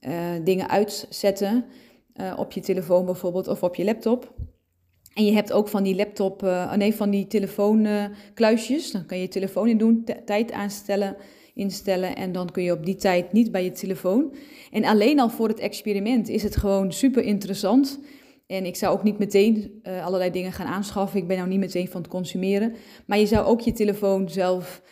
uh, 0.00 0.12
dingen 0.44 0.68
uitzetten 0.68 1.64
op 2.36 2.52
je 2.52 2.60
telefoon 2.60 3.04
bijvoorbeeld 3.04 3.48
of 3.48 3.62
op 3.62 3.74
je 3.74 3.84
laptop. 3.84 4.34
En 5.14 5.24
je 5.24 5.32
hebt 5.32 5.52
ook 5.52 5.68
van 5.68 5.82
die 5.82 5.94
laptop, 5.94 6.42
oh 6.42 6.74
nee, 6.74 6.94
van 6.94 7.10
die 7.10 7.26
telefoonkluisjes. 7.26 8.90
dan 8.90 9.06
kan 9.06 9.16
je 9.16 9.22
je 9.22 9.28
telefoon 9.28 9.68
in 9.68 9.78
doen, 9.78 10.04
tijd 10.24 10.52
aanstellen 10.52 11.16
instellen 11.54 12.16
en 12.16 12.32
dan 12.32 12.50
kun 12.50 12.62
je 12.62 12.72
op 12.72 12.84
die 12.84 12.96
tijd 12.96 13.32
niet 13.32 13.52
bij 13.52 13.64
je 13.64 13.72
telefoon. 13.72 14.34
En 14.70 14.84
alleen 14.84 15.20
al 15.20 15.30
voor 15.30 15.48
het 15.48 15.58
experiment 15.58 16.28
is 16.28 16.42
het 16.42 16.56
gewoon 16.56 16.92
super 16.92 17.22
interessant. 17.22 18.00
En 18.46 18.64
ik 18.64 18.76
zou 18.76 18.92
ook 18.94 19.02
niet 19.02 19.18
meteen 19.18 19.80
uh, 19.82 20.06
allerlei 20.06 20.30
dingen 20.30 20.52
gaan 20.52 20.66
aanschaffen. 20.66 21.20
Ik 21.20 21.26
ben 21.26 21.36
nou 21.36 21.48
niet 21.48 21.58
meteen 21.58 21.88
van 21.88 22.00
het 22.00 22.10
consumeren. 22.10 22.74
Maar 23.06 23.18
je 23.18 23.26
zou 23.26 23.46
ook 23.46 23.60
je 23.60 23.72
telefoon 23.72 24.28
zelf 24.28 24.82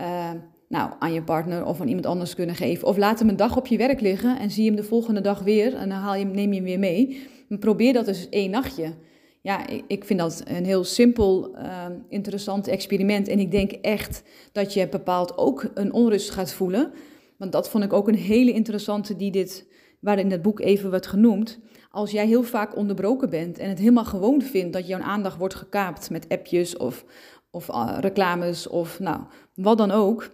uh, 0.00 0.30
nou, 0.68 0.92
aan 0.98 1.12
je 1.12 1.22
partner 1.22 1.64
of 1.64 1.80
aan 1.80 1.88
iemand 1.88 2.06
anders 2.06 2.34
kunnen 2.34 2.54
geven. 2.54 2.88
Of 2.88 2.96
laat 2.96 3.18
hem 3.18 3.28
een 3.28 3.36
dag 3.36 3.56
op 3.56 3.66
je 3.66 3.76
werk 3.76 4.00
liggen 4.00 4.38
en 4.38 4.50
zie 4.50 4.66
hem 4.66 4.76
de 4.76 4.84
volgende 4.84 5.20
dag 5.20 5.40
weer. 5.40 5.74
En 5.74 5.88
dan 5.88 5.98
haal 5.98 6.14
je, 6.14 6.24
neem 6.24 6.48
je 6.48 6.56
hem 6.56 6.64
weer 6.64 6.78
mee. 6.78 7.26
Probeer 7.48 7.92
dat 7.92 8.04
dus 8.04 8.28
één 8.28 8.50
nachtje 8.50 8.94
ja, 9.42 9.66
ik 9.86 10.04
vind 10.04 10.18
dat 10.18 10.42
een 10.44 10.64
heel 10.64 10.84
simpel, 10.84 11.56
uh, 11.56 11.86
interessant 12.08 12.68
experiment. 12.68 13.28
En 13.28 13.38
ik 13.38 13.50
denk 13.50 13.72
echt 13.72 14.22
dat 14.52 14.72
je 14.72 14.88
bepaald 14.88 15.38
ook 15.38 15.70
een 15.74 15.92
onrust 15.92 16.30
gaat 16.30 16.52
voelen. 16.52 16.92
Want 17.36 17.52
dat 17.52 17.68
vond 17.68 17.84
ik 17.84 17.92
ook 17.92 18.08
een 18.08 18.14
hele 18.14 18.52
interessante 18.52 19.16
die 19.16 19.30
dit, 19.30 19.66
waar 20.00 20.18
in 20.18 20.30
het 20.30 20.42
boek 20.42 20.60
even 20.60 20.90
wordt 20.90 21.06
genoemd. 21.06 21.58
Als 21.90 22.10
jij 22.10 22.26
heel 22.26 22.42
vaak 22.42 22.76
onderbroken 22.76 23.30
bent 23.30 23.58
en 23.58 23.68
het 23.68 23.78
helemaal 23.78 24.04
gewoon 24.04 24.42
vindt 24.42 24.72
dat 24.72 24.86
jouw 24.86 25.00
aandacht 25.00 25.38
wordt 25.38 25.54
gekaapt 25.54 26.10
met 26.10 26.28
appjes 26.28 26.76
of, 26.76 27.04
of 27.50 27.68
uh, 27.68 27.96
reclames 28.00 28.66
of 28.68 29.00
nou, 29.00 29.20
wat 29.54 29.78
dan 29.78 29.90
ook. 29.90 30.30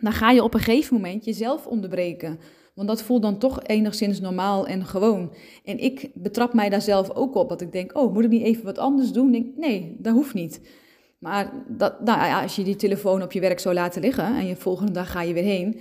Dan 0.00 0.12
ga 0.12 0.30
je 0.30 0.42
op 0.42 0.54
een 0.54 0.60
gegeven 0.60 0.94
moment 0.94 1.24
jezelf 1.24 1.66
onderbreken. 1.66 2.38
Want 2.78 2.90
dat 2.90 3.02
voelt 3.02 3.22
dan 3.22 3.38
toch 3.38 3.62
enigszins 3.62 4.20
normaal 4.20 4.66
en 4.66 4.84
gewoon. 4.84 5.32
En 5.64 5.78
ik 5.78 6.10
betrap 6.14 6.52
mij 6.52 6.68
daar 6.68 6.82
zelf 6.82 7.10
ook 7.10 7.34
op. 7.34 7.48
Dat 7.48 7.60
ik 7.60 7.72
denk, 7.72 7.98
oh, 7.98 8.12
moet 8.12 8.24
ik 8.24 8.30
niet 8.30 8.42
even 8.42 8.64
wat 8.64 8.78
anders 8.78 9.12
doen? 9.12 9.52
Nee, 9.56 9.96
dat 9.98 10.14
hoeft 10.14 10.34
niet. 10.34 10.60
Maar 11.18 11.52
dat, 11.68 12.00
nou 12.00 12.18
ja, 12.18 12.42
als 12.42 12.56
je 12.56 12.62
die 12.62 12.76
telefoon 12.76 13.22
op 13.22 13.32
je 13.32 13.40
werk 13.40 13.58
zou 13.58 13.74
laten 13.74 14.00
liggen 14.00 14.24
en 14.24 14.46
je 14.46 14.56
volgende 14.56 14.92
dag 14.92 15.10
ga 15.10 15.22
je 15.22 15.32
weer 15.34 15.42
heen, 15.42 15.80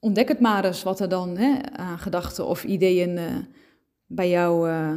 ontdek 0.00 0.28
het 0.28 0.40
maar 0.40 0.64
eens 0.64 0.82
wat 0.82 1.00
er 1.00 1.08
dan 1.08 1.36
hè, 1.36 1.72
aan 1.72 1.98
gedachten 1.98 2.46
of 2.46 2.64
ideeën 2.64 3.16
uh, 3.16 3.22
bij 4.06 4.28
jou 4.28 4.68
uh, 4.68 4.94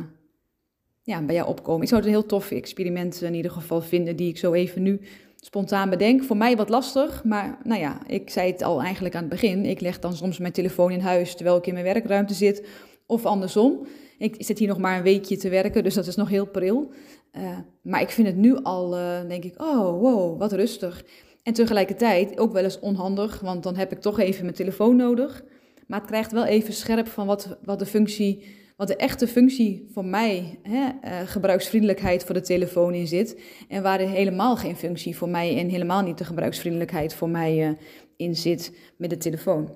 ja, 1.04 1.22
bij 1.22 1.36
jou 1.36 1.48
opkomen. 1.48 1.82
Ik 1.82 1.88
zou 1.88 2.02
het 2.02 2.10
een 2.10 2.18
heel 2.18 2.28
tof 2.28 2.52
experiment 2.52 3.22
in 3.22 3.34
ieder 3.34 3.52
geval 3.52 3.82
vinden, 3.82 4.16
die 4.16 4.30
ik 4.30 4.38
zo 4.38 4.54
even 4.54 4.82
nu 4.82 5.02
spontaan 5.46 5.90
bedenk. 5.90 6.24
Voor 6.24 6.38
mij 6.38 6.56
wat 6.56 6.70
lastig, 6.70 7.24
maar 7.24 7.58
nou 7.64 7.80
ja, 7.80 7.98
ik 8.08 8.30
zei 8.30 8.52
het 8.52 8.64
al 8.64 8.82
eigenlijk 8.82 9.16
aan 9.16 9.22
het 9.22 9.30
begin. 9.30 9.66
Ik 9.66 9.82
leg 9.82 10.00
dan 10.00 10.16
soms 10.16 10.38
mijn 10.38 10.54
telefoon 10.54 10.92
in 10.92 11.00
huis 11.00 11.36
terwijl 11.36 11.58
ik 11.58 11.68
in 11.68 11.74
mijn 11.74 11.86
werkruimte 11.86 12.34
zit, 12.34 12.68
of 13.06 13.26
andersom. 13.26 13.88
Ik 14.18 14.36
zit 14.38 14.60
hier 14.60 14.68
nog 14.68 14.78
maar 14.78 14.98
een 14.98 15.04
weekje 15.04 15.38
te 15.38 15.50
werken, 15.50 15.84
dus 15.84 15.94
dat 15.94 16.08
is 16.08 16.16
nog 16.16 16.30
heel 16.30 16.46
pril. 16.46 16.92
Uh, 17.38 17.58
maar 17.82 18.02
ik 18.02 18.10
vind 18.10 18.28
het 18.28 18.36
nu 18.36 18.56
al, 18.64 18.98
uh, 18.98 19.28
denk 19.28 19.44
ik, 19.44 19.62
oh 19.62 20.00
wow, 20.02 20.40
wat 20.40 20.54
rustig. 20.54 21.06
En 21.44 21.54
tegelijkertijd 21.54 22.40
ook 22.40 22.54
wel 22.54 22.64
eens 22.64 22.80
onhandig, 22.80 23.40
want 23.40 23.64
dan 23.64 23.76
heb 23.76 23.92
ik 23.92 24.00
toch 24.00 24.20
even 24.20 24.44
mijn 24.44 24.56
telefoon 24.56 24.96
nodig. 24.96 25.44
Maar 25.88 26.00
het 26.00 26.08
krijgt 26.08 26.32
wel 26.32 26.46
even 26.46 26.74
scherp 26.74 27.08
van 27.08 27.28
wat, 27.28 27.58
wat 27.64 27.80
de 27.80 27.86
functie, 27.86 28.44
wat 28.76 28.88
de 28.88 28.96
echte 28.96 29.28
functie 29.28 29.88
voor 29.94 30.06
mij, 30.06 30.60
hè, 30.62 30.80
uh, 30.80 31.20
gebruiksvriendelijkheid 31.26 32.24
voor 32.24 32.34
de 32.34 32.42
telefoon 32.42 32.94
in 32.94 33.08
zit. 33.08 33.42
En 33.68 33.84
waar 33.84 34.00
er 34.00 34.10
helemaal 34.10 34.58
geen 34.58 34.76
functie 34.76 35.18
voor 35.18 35.30
mij 35.30 35.58
en 35.58 35.70
helemaal 35.70 36.02
niet 36.02 36.18
de 36.18 36.24
gebruiksvriendelijkheid 36.24 37.14
voor 37.14 37.30
mij 37.30 37.70
uh, 37.70 37.76
in 38.18 38.36
zit 38.36 38.78
met 38.98 39.10
de 39.10 39.18
telefoon. 39.18 39.76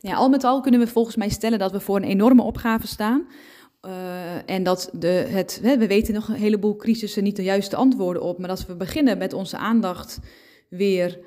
Al 0.00 0.28
met 0.28 0.44
al 0.44 0.60
kunnen 0.60 0.80
we 0.80 0.86
volgens 0.86 1.16
mij 1.16 1.28
stellen 1.28 1.58
dat 1.58 1.72
we 1.72 1.80
voor 1.80 1.96
een 1.96 2.04
enorme 2.04 2.42
opgave 2.42 2.86
staan. 2.86 3.26
Uh, 3.82 4.50
en 4.50 4.62
dat 4.62 4.90
de, 4.92 5.08
het, 5.08 5.60
we 5.62 5.86
weten 5.86 6.14
nog 6.14 6.28
een 6.28 6.34
heleboel 6.34 6.76
crisissen 6.76 7.22
niet 7.22 7.36
de 7.36 7.42
juiste 7.42 7.76
antwoorden 7.76 8.22
op. 8.22 8.38
Maar 8.38 8.50
als 8.50 8.66
we 8.66 8.76
beginnen 8.76 9.18
met 9.18 9.32
onze 9.32 9.56
aandacht 9.56 10.18
weer 10.68 11.20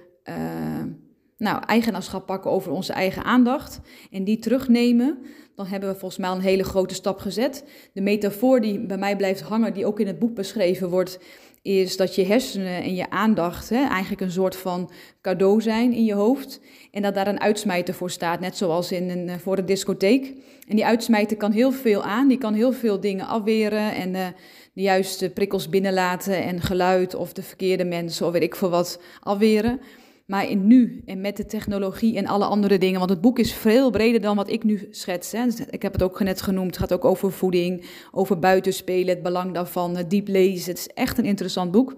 nou, 1.37 1.63
eigenaarschap 1.65 2.25
pakken 2.25 2.51
over 2.51 2.71
onze 2.71 2.93
eigen 2.93 3.23
aandacht 3.23 3.79
en 4.11 4.23
die 4.23 4.39
terugnemen, 4.39 5.17
dan 5.55 5.65
hebben 5.65 5.89
we 5.89 5.99
volgens 5.99 6.21
mij 6.21 6.29
een 6.29 6.41
hele 6.41 6.63
grote 6.63 6.93
stap 6.93 7.19
gezet. 7.19 7.63
De 7.93 8.01
metafoor 8.01 8.61
die 8.61 8.79
bij 8.79 8.97
mij 8.97 9.15
blijft 9.15 9.41
hangen, 9.41 9.73
die 9.73 9.85
ook 9.85 9.99
in 9.99 10.07
het 10.07 10.19
boek 10.19 10.35
beschreven 10.35 10.89
wordt, 10.89 11.19
is 11.61 11.97
dat 11.97 12.15
je 12.15 12.25
hersenen 12.25 12.83
en 12.83 12.95
je 12.95 13.09
aandacht 13.09 13.69
hè, 13.69 13.87
eigenlijk 13.87 14.21
een 14.21 14.31
soort 14.31 14.55
van 14.55 14.91
cadeau 15.21 15.61
zijn 15.61 15.93
in 15.93 16.05
je 16.05 16.13
hoofd. 16.13 16.59
En 16.91 17.01
dat 17.01 17.15
daar 17.15 17.27
een 17.27 17.41
uitsmijter 17.41 17.93
voor 17.93 18.11
staat, 18.11 18.39
net 18.39 18.57
zoals 18.57 18.91
in 18.91 19.09
een, 19.09 19.29
eh, 19.29 19.35
voor 19.37 19.57
een 19.57 19.65
discotheek. 19.65 20.33
En 20.67 20.75
die 20.75 20.85
uitsmijter 20.85 21.37
kan 21.37 21.51
heel 21.51 21.71
veel 21.71 22.03
aan, 22.03 22.27
die 22.27 22.37
kan 22.37 22.53
heel 22.53 22.71
veel 22.71 22.99
dingen 22.99 23.27
afweren 23.27 23.95
en 23.95 24.13
uh, 24.13 24.27
de 24.73 24.81
juiste 24.81 25.29
prikkels 25.29 25.69
binnenlaten 25.69 26.43
en 26.43 26.61
geluid 26.61 27.15
of 27.15 27.33
de 27.33 27.43
verkeerde 27.43 27.85
mensen 27.85 28.25
of 28.25 28.31
weet 28.31 28.41
ik 28.41 28.55
veel 28.55 28.69
wat 28.69 29.01
afweren. 29.19 29.79
Maar 30.27 30.49
in 30.49 30.67
nu 30.67 31.01
en 31.05 31.21
met 31.21 31.37
de 31.37 31.45
technologie 31.45 32.17
en 32.17 32.25
alle 32.25 32.45
andere 32.45 32.77
dingen, 32.77 32.97
want 32.97 33.09
het 33.09 33.21
boek 33.21 33.39
is 33.39 33.53
veel 33.53 33.89
breder 33.89 34.21
dan 34.21 34.35
wat 34.35 34.49
ik 34.49 34.63
nu 34.63 34.87
schets. 34.91 35.31
Hè. 35.31 35.45
Ik 35.69 35.81
heb 35.81 35.93
het 35.93 36.03
ook 36.03 36.19
net 36.19 36.41
genoemd, 36.41 36.67
het 36.67 36.77
gaat 36.77 36.93
ook 36.93 37.05
over 37.05 37.31
voeding, 37.31 37.85
over 38.11 38.39
buitenspelen, 38.39 39.07
het 39.07 39.23
belang 39.23 39.53
daarvan, 39.53 40.05
diep 40.07 40.27
lezen. 40.27 40.69
Het 40.69 40.79
is 40.79 40.87
echt 40.87 41.17
een 41.17 41.25
interessant 41.25 41.71
boek. 41.71 41.95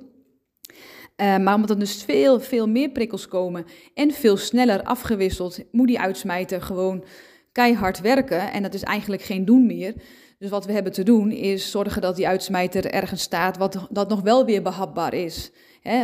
Uh, 1.22 1.38
maar 1.38 1.56
omdat 1.56 1.70
er 1.70 1.80
dus 1.80 2.04
veel, 2.04 2.40
veel 2.40 2.68
meer 2.68 2.90
prikkels 2.90 3.28
komen 3.28 3.66
en 3.94 4.12
veel 4.12 4.38
sneller 4.38 4.84
afgewisseld, 4.84 5.60
moet 5.72 5.88
die 5.88 6.00
uitsmijter 6.00 6.62
gewoon 6.62 7.04
keihard 7.52 8.02
werken. 8.02 8.52
En 8.52 8.62
dat 8.64 8.74
is 8.74 8.84
eigenlijk 8.84 9.22
geen 9.22 9.46
doen 9.46 9.66
meer. 9.66 9.94
Dus 10.38 10.50
wat 10.50 10.66
we 10.66 10.72
hebben 10.72 10.92
te 10.92 11.04
doen 11.04 11.32
is 11.32 11.72
zorgen 11.72 12.02
dat 12.02 12.16
die 12.16 12.28
uitsmijter 12.28 12.86
ergens 12.86 13.22
staat 13.22 13.58
wat 13.58 13.88
dat 13.90 14.10
nog 14.10 14.22
wel 14.22 14.46
weer 14.46 14.62
behapbaar 14.62 15.14
is. 15.14 15.52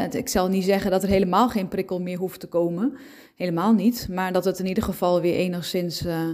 Ik 0.10 0.28
zal 0.28 0.48
niet 0.48 0.64
zeggen 0.64 0.92
dat 0.92 1.04
er 1.04 1.10
helemaal 1.10 1.50
geen 1.50 1.68
prikkel 1.68 2.02
meer 2.02 2.18
hoeft 2.18 2.40
te 2.40 2.48
komen. 2.48 2.98
Helemaal 3.36 3.74
niet. 3.74 4.08
Maar 4.12 4.32
dat 4.32 4.46
het 4.46 4.60
in 4.60 4.66
ieder 4.66 4.84
geval 4.84 5.22
weer 5.22 5.36
enigszins 5.36 6.06
uh, 6.06 6.30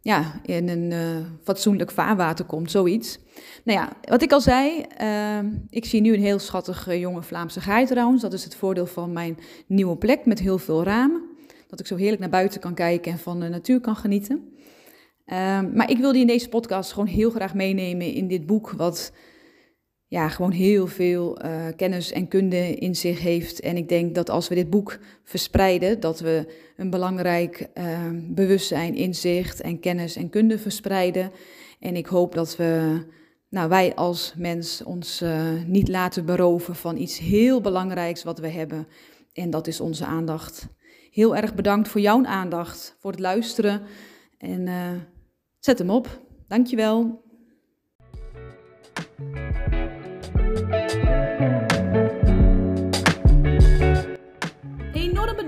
ja, 0.00 0.40
in 0.44 0.68
een 0.68 0.90
uh, 0.90 1.26
fatsoenlijk 1.42 1.90
vaarwater 1.90 2.44
komt, 2.44 2.70
zoiets. 2.70 3.18
Nou 3.64 3.78
ja, 3.78 3.92
wat 4.08 4.22
ik 4.22 4.32
al 4.32 4.40
zei, 4.40 4.84
uh, 5.02 5.38
ik 5.70 5.84
zie 5.84 6.00
nu 6.00 6.14
een 6.14 6.20
heel 6.20 6.38
schattige 6.38 6.98
jonge 6.98 7.22
Vlaamse 7.22 7.60
gaai 7.60 7.86
trouwens. 7.86 8.22
Dat 8.22 8.32
is 8.32 8.44
het 8.44 8.54
voordeel 8.54 8.86
van 8.86 9.12
mijn 9.12 9.38
nieuwe 9.66 9.96
plek 9.96 10.26
met 10.26 10.38
heel 10.38 10.58
veel 10.58 10.84
ramen. 10.84 11.22
Dat 11.68 11.80
ik 11.80 11.86
zo 11.86 11.96
heerlijk 11.96 12.20
naar 12.20 12.30
buiten 12.30 12.60
kan 12.60 12.74
kijken 12.74 13.12
en 13.12 13.18
van 13.18 13.40
de 13.40 13.48
natuur 13.48 13.80
kan 13.80 13.96
genieten. 13.96 14.52
Maar 15.74 15.90
ik 15.90 15.98
wilde 15.98 16.18
in 16.18 16.26
deze 16.26 16.48
podcast 16.48 16.92
gewoon 16.92 17.08
heel 17.08 17.30
graag 17.30 17.54
meenemen 17.54 18.12
in 18.12 18.28
dit 18.28 18.46
boek, 18.46 18.70
wat 18.70 19.12
ja, 20.12 20.28
gewoon 20.28 20.50
heel 20.50 20.86
veel 20.86 21.44
uh, 21.44 21.66
kennis 21.76 22.12
en 22.12 22.28
kunde 22.28 22.74
in 22.74 22.96
zich 22.96 23.20
heeft. 23.20 23.60
En 23.60 23.76
ik 23.76 23.88
denk 23.88 24.14
dat 24.14 24.30
als 24.30 24.48
we 24.48 24.54
dit 24.54 24.70
boek 24.70 24.98
verspreiden, 25.24 26.00
dat 26.00 26.20
we 26.20 26.46
een 26.76 26.90
belangrijk 26.90 27.68
uh, 27.74 28.10
bewustzijn, 28.12 28.94
inzicht 28.94 29.60
en 29.60 29.80
kennis 29.80 30.16
en 30.16 30.30
kunde 30.30 30.58
verspreiden. 30.58 31.30
En 31.80 31.96
ik 31.96 32.06
hoop 32.06 32.34
dat 32.34 32.56
we, 32.56 33.02
nou, 33.48 33.68
wij 33.68 33.94
als 33.94 34.34
mens 34.36 34.82
ons 34.82 35.22
uh, 35.22 35.52
niet 35.66 35.88
laten 35.88 36.24
beroven 36.24 36.76
van 36.76 36.96
iets 36.96 37.18
heel 37.18 37.60
belangrijks 37.60 38.22
wat 38.22 38.38
we 38.38 38.48
hebben. 38.48 38.86
En 39.32 39.50
dat 39.50 39.66
is 39.66 39.80
onze 39.80 40.04
aandacht. 40.04 40.68
Heel 41.10 41.36
erg 41.36 41.54
bedankt 41.54 41.88
voor 41.88 42.00
jouw 42.00 42.24
aandacht, 42.24 42.96
voor 42.98 43.10
het 43.10 43.20
luisteren. 43.20 43.82
En 44.38 44.66
uh, 44.66 44.90
zet 45.58 45.78
hem 45.78 45.90
op. 45.90 46.20
Dankjewel. 46.48 47.21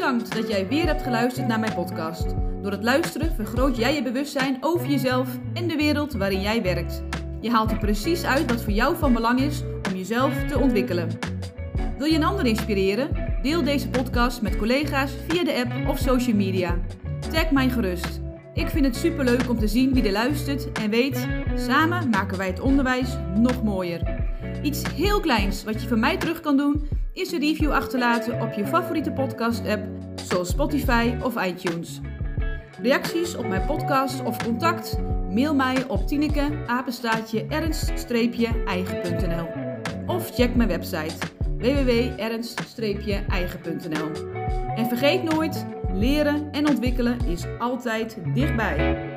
Bedankt 0.04 0.34
dat 0.34 0.48
jij 0.48 0.68
weer 0.68 0.86
hebt 0.86 1.02
geluisterd 1.02 1.46
naar 1.46 1.60
mijn 1.60 1.74
podcast. 1.74 2.34
Door 2.62 2.72
het 2.72 2.82
luisteren 2.82 3.34
vergroot 3.34 3.76
jij 3.76 3.94
je 3.94 4.02
bewustzijn 4.02 4.56
over 4.60 4.86
jezelf 4.86 5.28
en 5.54 5.68
de 5.68 5.76
wereld 5.76 6.12
waarin 6.12 6.40
jij 6.40 6.62
werkt. 6.62 7.02
Je 7.40 7.50
haalt 7.50 7.70
er 7.70 7.78
precies 7.78 8.24
uit 8.24 8.50
wat 8.50 8.62
voor 8.62 8.72
jou 8.72 8.96
van 8.96 9.12
belang 9.12 9.40
is 9.40 9.62
om 9.88 9.96
jezelf 9.96 10.44
te 10.44 10.58
ontwikkelen. 10.58 11.08
Wil 11.98 12.06
je 12.06 12.16
een 12.16 12.24
ander 12.24 12.46
inspireren? 12.46 13.38
Deel 13.42 13.62
deze 13.62 13.88
podcast 13.88 14.42
met 14.42 14.56
collega's 14.56 15.12
via 15.28 15.44
de 15.44 15.54
app 15.54 15.88
of 15.88 15.98
social 15.98 16.36
media. 16.36 16.78
Tag 17.30 17.50
mij 17.50 17.68
gerust. 17.68 18.20
Ik 18.54 18.68
vind 18.68 18.84
het 18.84 18.96
superleuk 18.96 19.50
om 19.50 19.58
te 19.58 19.68
zien 19.68 19.94
wie 19.94 20.04
er 20.06 20.12
luistert 20.12 20.72
en 20.72 20.90
weet, 20.90 21.28
samen 21.54 22.10
maken 22.10 22.38
wij 22.38 22.46
het 22.46 22.60
onderwijs 22.60 23.16
nog 23.36 23.62
mooier. 23.62 24.22
Iets 24.62 24.82
heel 24.94 25.20
kleins 25.20 25.64
wat 25.64 25.82
je 25.82 25.88
van 25.88 26.00
mij 26.00 26.16
terug 26.16 26.40
kan 26.40 26.56
doen, 26.56 26.88
is 27.14 27.32
een 27.32 27.40
review 27.40 27.70
achterlaten 27.70 28.40
op 28.40 28.52
je 28.52 28.66
favoriete 28.66 29.12
podcast-app, 29.12 29.86
zoals 30.14 30.48
Spotify 30.48 31.14
of 31.22 31.46
iTunes. 31.46 32.00
Reacties 32.82 33.36
op 33.36 33.46
mijn 33.46 33.66
podcast 33.66 34.22
of 34.22 34.44
contact? 34.44 34.98
Mail 35.30 35.54
mij 35.54 35.84
op 35.88 36.06
tineke 36.06 36.48
ernst-eigen.nl 37.48 39.48
of 40.06 40.30
check 40.34 40.54
mijn 40.54 40.68
website 40.68 41.14
www.ernst-eigen.nl. 41.58 44.10
En 44.74 44.86
vergeet 44.86 45.22
nooit, 45.22 45.66
leren 45.92 46.52
en 46.52 46.68
ontwikkelen 46.68 47.18
is 47.26 47.44
altijd 47.58 48.18
dichtbij. 48.34 49.12